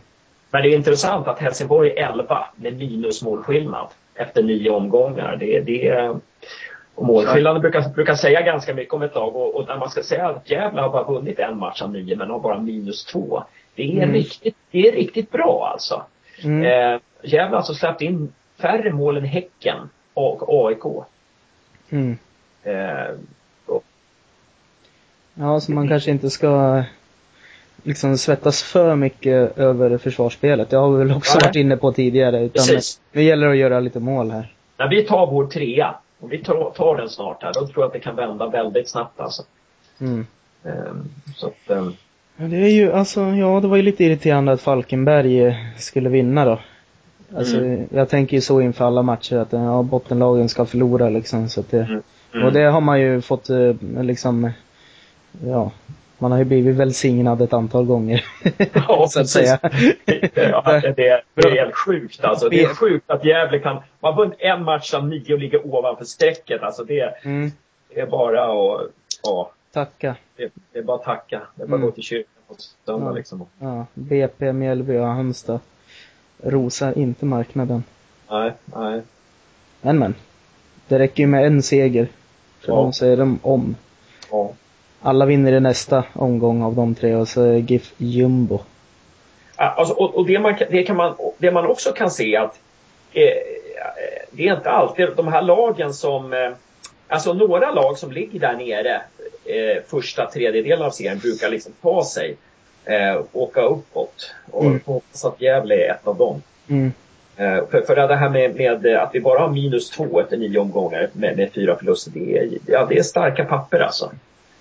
[0.54, 5.36] Men det är intressant att Helsingborg är 11 med minus målskillnad efter nio omgångar.
[5.36, 6.08] Det, det,
[6.94, 10.02] och målskillnaden brukar, brukar säga ganska mycket om ett lag och, och när man ska
[10.02, 13.42] säga att Gävle har bara vunnit en match av nio men har bara minus två.
[13.74, 14.12] Det är, Mm.
[14.12, 16.02] riktigt, det är riktigt bra alltså.
[16.44, 16.62] Mm.
[16.64, 20.84] Eh, Gävle har alltså släppt in färre mål än Häcken och AIK.
[21.90, 22.18] Mm.
[22.62, 23.14] Eh,
[23.66, 23.84] och,
[25.34, 26.82] Ja, så man kanske inte ska
[27.84, 30.70] liksom svettas för mycket över försvarsspelet.
[30.70, 31.46] Det har vi väl också Nej.
[31.48, 32.40] varit inne på tidigare.
[32.44, 33.00] Utan Precis.
[33.12, 34.52] nu gäller det att göra lite mål här.
[34.78, 37.86] när vi tar vår trea, och vi tar, tar den snart här, då tror jag
[37.86, 39.42] att det kan vända väldigt snabbt alltså.
[40.00, 40.26] Mm.
[40.64, 40.72] Eh,
[41.36, 41.88] så att, eh,
[42.36, 46.08] Ja, det är ju, alltså, ja det var ju lite irriterande att Falkenberg eh, skulle
[46.08, 46.58] vinna då.
[47.36, 47.86] Alltså, Mm.
[47.92, 51.48] jag tänker ju så inför alla matcher att ja, bottenlagen ska förlora liksom.
[51.48, 52.02] Så att det, Mm.
[52.34, 52.46] Mm.
[52.46, 53.72] Och det har man ju fått eh,
[54.02, 54.50] liksom,
[55.46, 55.70] ja,
[56.24, 58.24] man har ju blivit välsignad ett antal gånger.
[58.88, 59.58] Ja, så att säga.
[60.34, 62.48] Ja, det, det, det är helt sjukt alltså.
[62.48, 65.66] Det är sjukt att Gävle kan, man har vunnit en match av nio och ligger
[65.66, 66.62] ovanför strecket.
[66.62, 67.52] Alltså det Mm.
[67.94, 68.90] är bara att,
[69.22, 69.50] ja.
[69.72, 70.16] tacka.
[70.36, 71.40] Det, det är bara att tacka.
[71.54, 71.86] Det är bara att Mm.
[71.86, 72.54] gå till kyrkan på
[72.86, 73.12] söndag Ja.
[73.12, 73.46] liksom.
[73.58, 75.60] Ja, BP, Mjällby och Halmstad
[76.42, 77.84] rosar inte marknaden.
[78.30, 79.02] Nej, nej.
[79.80, 80.14] Men men.
[80.88, 82.08] Det räcker ju med en seger.
[82.60, 82.76] För Ja.
[82.76, 83.76] dem så är de om.
[84.30, 84.52] Ja.
[85.06, 88.60] Alla vinner i nästa omgång av de tre och så är GIF jumbo.
[89.56, 92.60] Alltså, och, och det, man, det, kan man, det man också kan se att
[93.12, 93.22] eh,
[94.30, 96.50] det är inte alltid de här lagen som eh,
[97.08, 99.02] Alltså några lag som ligger där nere
[99.44, 102.36] eh, första tredjedelen av serien brukar liksom ta sig
[102.84, 104.34] eh, åka uppåt.
[104.50, 104.80] Och Mm.
[104.86, 106.42] hoppas att Gävle är ett av dem.
[106.68, 106.92] Mm.
[107.36, 110.58] Eh, för, för det här med, med att vi bara har minus två efter nio
[110.58, 114.10] omgångar med, med fyra förluster, det är, ja, det är starka papper alltså.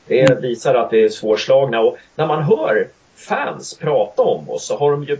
[0.08, 4.78] Det visar att vi är svårslagna och när man hör fans prata om oss så
[4.78, 5.18] har de ju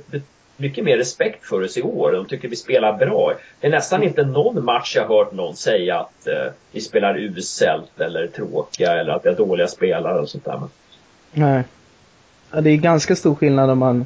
[0.58, 2.12] mycket mer respekt för oss i år.
[2.12, 3.34] De tycker vi spelar bra.
[3.60, 8.00] Det är nästan inte någon match jag hört någon säga att eh, vi spelar uselt
[8.00, 10.62] eller tråkiga eller att vi har dåliga spelare och sånt där.
[11.32, 11.64] Nej.
[12.52, 14.06] Ja, det är ganska stor skillnad om man...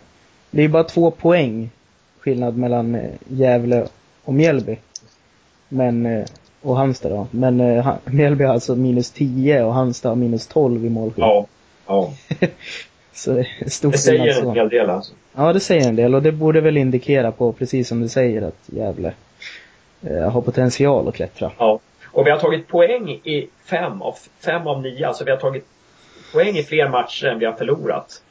[0.52, 1.70] Det är bara två poäng
[2.20, 3.88] skillnad mellan eh, Gävle
[4.24, 4.78] och Mjällby.
[5.70, 6.26] Men, eh,
[6.68, 7.28] och Halmstad då.
[7.32, 11.30] Men eh, Mjällby har alltså minus 10 och Halmstad har minus 12 i målskillnad.
[11.30, 11.46] ja,
[11.88, 12.14] ja.
[13.14, 14.50] Så det är stor Det säger så.
[14.50, 15.14] en hel del alltså.
[15.36, 18.42] Ja, det säger en del och det borde väl indikera på, precis som du säger,
[18.42, 19.14] att Gävle
[20.02, 21.52] eh, har potential att klättra.
[21.58, 21.80] Ja.
[22.06, 24.16] Och vi har tagit poäng i fem av,
[24.46, 25.08] fem av nio.
[25.08, 25.66] Alltså vi har tagit
[26.34, 28.22] poäng i fler matcher än vi har förlorat.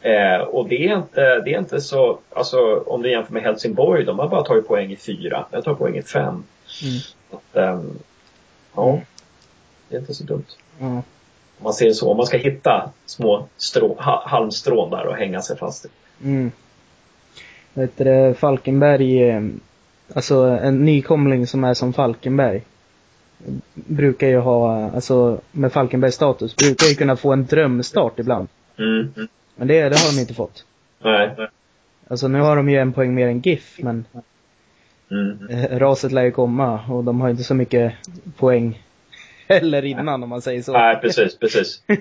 [0.00, 4.04] Eh, och det är, inte, det är inte så, alltså om du jämför med Helsingborg,
[4.04, 5.46] de har bara tagit poäng i fyra.
[5.50, 6.44] Jag tar poäng i fem.
[6.82, 6.98] Mm.
[7.30, 7.98] Att, ehm,
[8.74, 9.00] ja,
[9.88, 10.46] det är inte så dumt.
[10.78, 11.02] Ja.
[11.58, 15.16] Om man ser det så, om man ska hitta små strå, ha, halmstrån där och
[15.16, 15.88] hänga sig fast i.
[16.24, 16.52] Mm.
[17.74, 19.42] Vet du, Falkenberg, eh,
[20.14, 22.62] alltså en nykomling som är som Falkenberg
[23.74, 28.48] brukar ju ha, alltså med Falkenbergs status, brukar ju kunna få en drömstart ibland.
[28.78, 29.12] Mm.
[29.16, 29.28] Mm.
[29.56, 30.64] Men det, det har de inte fått.
[31.00, 31.36] Nej.
[32.08, 34.04] Alltså nu har de ju en poäng mer än GIF, men
[35.10, 35.48] Mm.
[35.50, 37.92] eh, raset lär ju komma och de har inte så mycket
[38.36, 38.82] poäng
[39.48, 40.72] heller innan om man säger så.
[40.72, 41.82] Nej, precis, precis.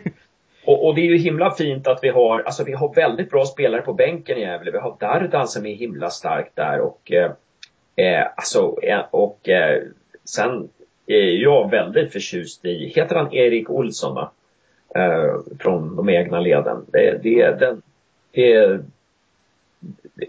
[0.65, 3.45] Och, och det är ju himla fint att vi har, alltså vi har väldigt bra
[3.45, 4.71] spelare på bänken i Gävle.
[4.71, 7.31] Vi har Dardan som är himla stark där och eh,
[7.95, 9.83] eh, alltså, eh, och eh,
[10.23, 10.69] sen
[11.07, 14.31] är jag väldigt förtjust i, heter han Erik Olsson va?
[14.95, 16.85] Eh, från de egna leden.
[16.87, 17.81] Det, det, den,
[18.31, 18.79] det,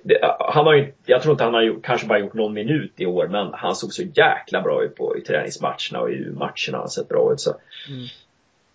[0.03, 2.93] det, han har ju, jag tror inte han har gjort, kanske bara gjort någon minut
[2.97, 6.79] i år, men han såg så jäkla bra ut på, i träningsmatcherna och i matcherna
[6.79, 7.41] har sett bra ut.
[7.41, 7.55] Så.
[7.89, 8.07] Mm.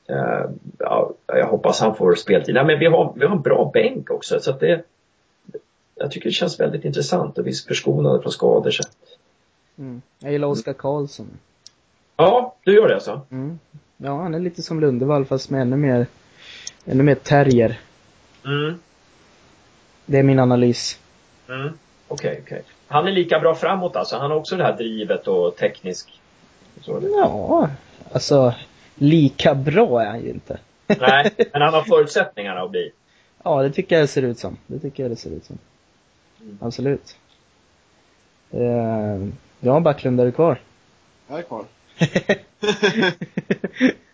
[0.08, 2.56] Eh, ja, jag hoppas han får speltid.
[2.56, 4.84] Nej, men vi har, vi har en bra bänk också, så det,
[5.96, 8.72] jag tycker det känns väldigt intressant och vi är förskonade från skador.
[8.72, 8.84] Så.
[9.78, 10.02] Mm.
[10.20, 11.28] Jag gillar Oskar Karlsson.
[12.18, 13.22] Ja, du gör det alltså?
[13.32, 13.60] Mm.
[13.98, 16.06] Ja, han är lite som Lundevall fast med ännu mer,
[16.86, 17.80] ännu mer terrier.
[18.46, 18.80] Mm.
[20.12, 21.00] Det är min analys.
[21.50, 21.70] Mm.
[22.08, 22.64] Okej, okej.
[22.88, 24.18] Han är lika bra framåt alltså?
[24.18, 26.22] Han har också det här drivet och teknisk?
[26.82, 27.02] Så.
[27.04, 27.70] Ja,
[28.12, 28.54] alltså
[28.96, 30.60] lika bra är han ju inte.
[30.88, 32.92] Nej, men han har förutsättningarna att bli.
[33.44, 34.58] Ja, det tycker jag det ser ut som.
[34.68, 35.58] Det tycker jag det ser ut som.
[36.42, 36.58] Mm.
[36.62, 37.16] Absolut.
[38.52, 39.28] Eh,
[39.60, 40.62] ja, Backlund, är du kvar?
[41.28, 41.66] Jag är kvar.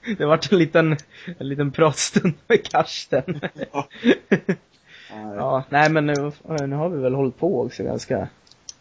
[0.17, 0.97] det vart en liten,
[1.37, 3.39] en liten pratstund med Karsten.
[5.09, 6.31] ja, nej men nu,
[6.67, 8.27] nu har vi väl hållit på också ganska,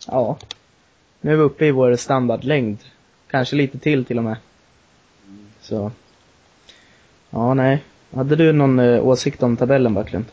[0.07, 0.39] ja.
[1.21, 2.79] Nu är vi uppe i vår standardlängd.
[3.31, 4.37] Kanske lite till till och med.
[5.61, 5.91] Så.
[7.31, 7.85] Ja, nej.
[8.15, 10.25] Hade du någon eh, åsikt om tabellen Backlund?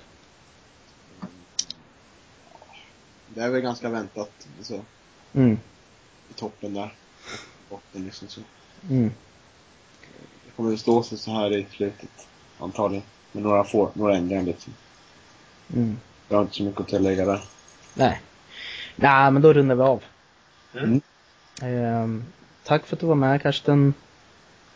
[3.28, 4.48] Det är väl ganska väntat.
[4.62, 4.80] Så,
[5.36, 5.58] Mm,
[6.30, 6.94] I toppen där.
[7.70, 8.42] Och botten liksom så.
[8.90, 9.12] mm.
[10.46, 12.28] Det kommer väl stå sig så här i slutet.
[12.60, 13.04] Antagligen.
[13.32, 14.74] Med några få, några ändringar liksom.
[15.74, 15.98] Mm.
[16.30, 17.42] Jag har inte så mycket att tillägga där.
[17.94, 18.22] Nej.
[18.96, 20.04] Nej, men då rundar vi av.
[20.74, 21.02] Mm.
[21.62, 22.24] Ehm,
[22.64, 23.94] tack för att du var med Karsten.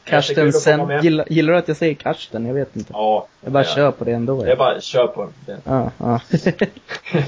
[0.03, 2.45] Karsten sen, gillar, gillar du att jag säger Karsten?
[2.45, 2.93] Jag vet inte.
[2.93, 3.27] Ja.
[3.41, 3.75] Jag bara ja.
[3.75, 4.43] kör på det ändå.
[4.43, 5.59] Det är bara kör på det.
[5.63, 6.19] Ja, ja.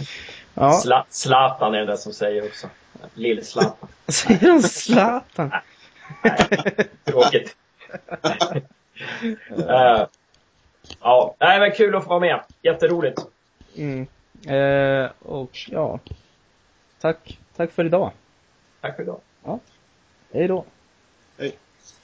[0.54, 2.68] ja, Sla, Zlatan är det som säger också.
[3.14, 3.88] Lill-Zlatan.
[4.08, 5.52] säger de Zlatan?
[7.06, 7.56] Tråkigt.
[9.58, 10.06] Eh,
[11.00, 12.40] ja, nej men kul att få vara med.
[12.62, 13.20] Jätteroligt.
[13.80, 14.08] Mm.
[14.48, 16.00] Eh, och ja,
[17.00, 18.12] tack, tack för idag.
[18.82, 19.20] Tack för idag.
[20.32, 20.66] Hej då.
[21.38, 21.58] Hej.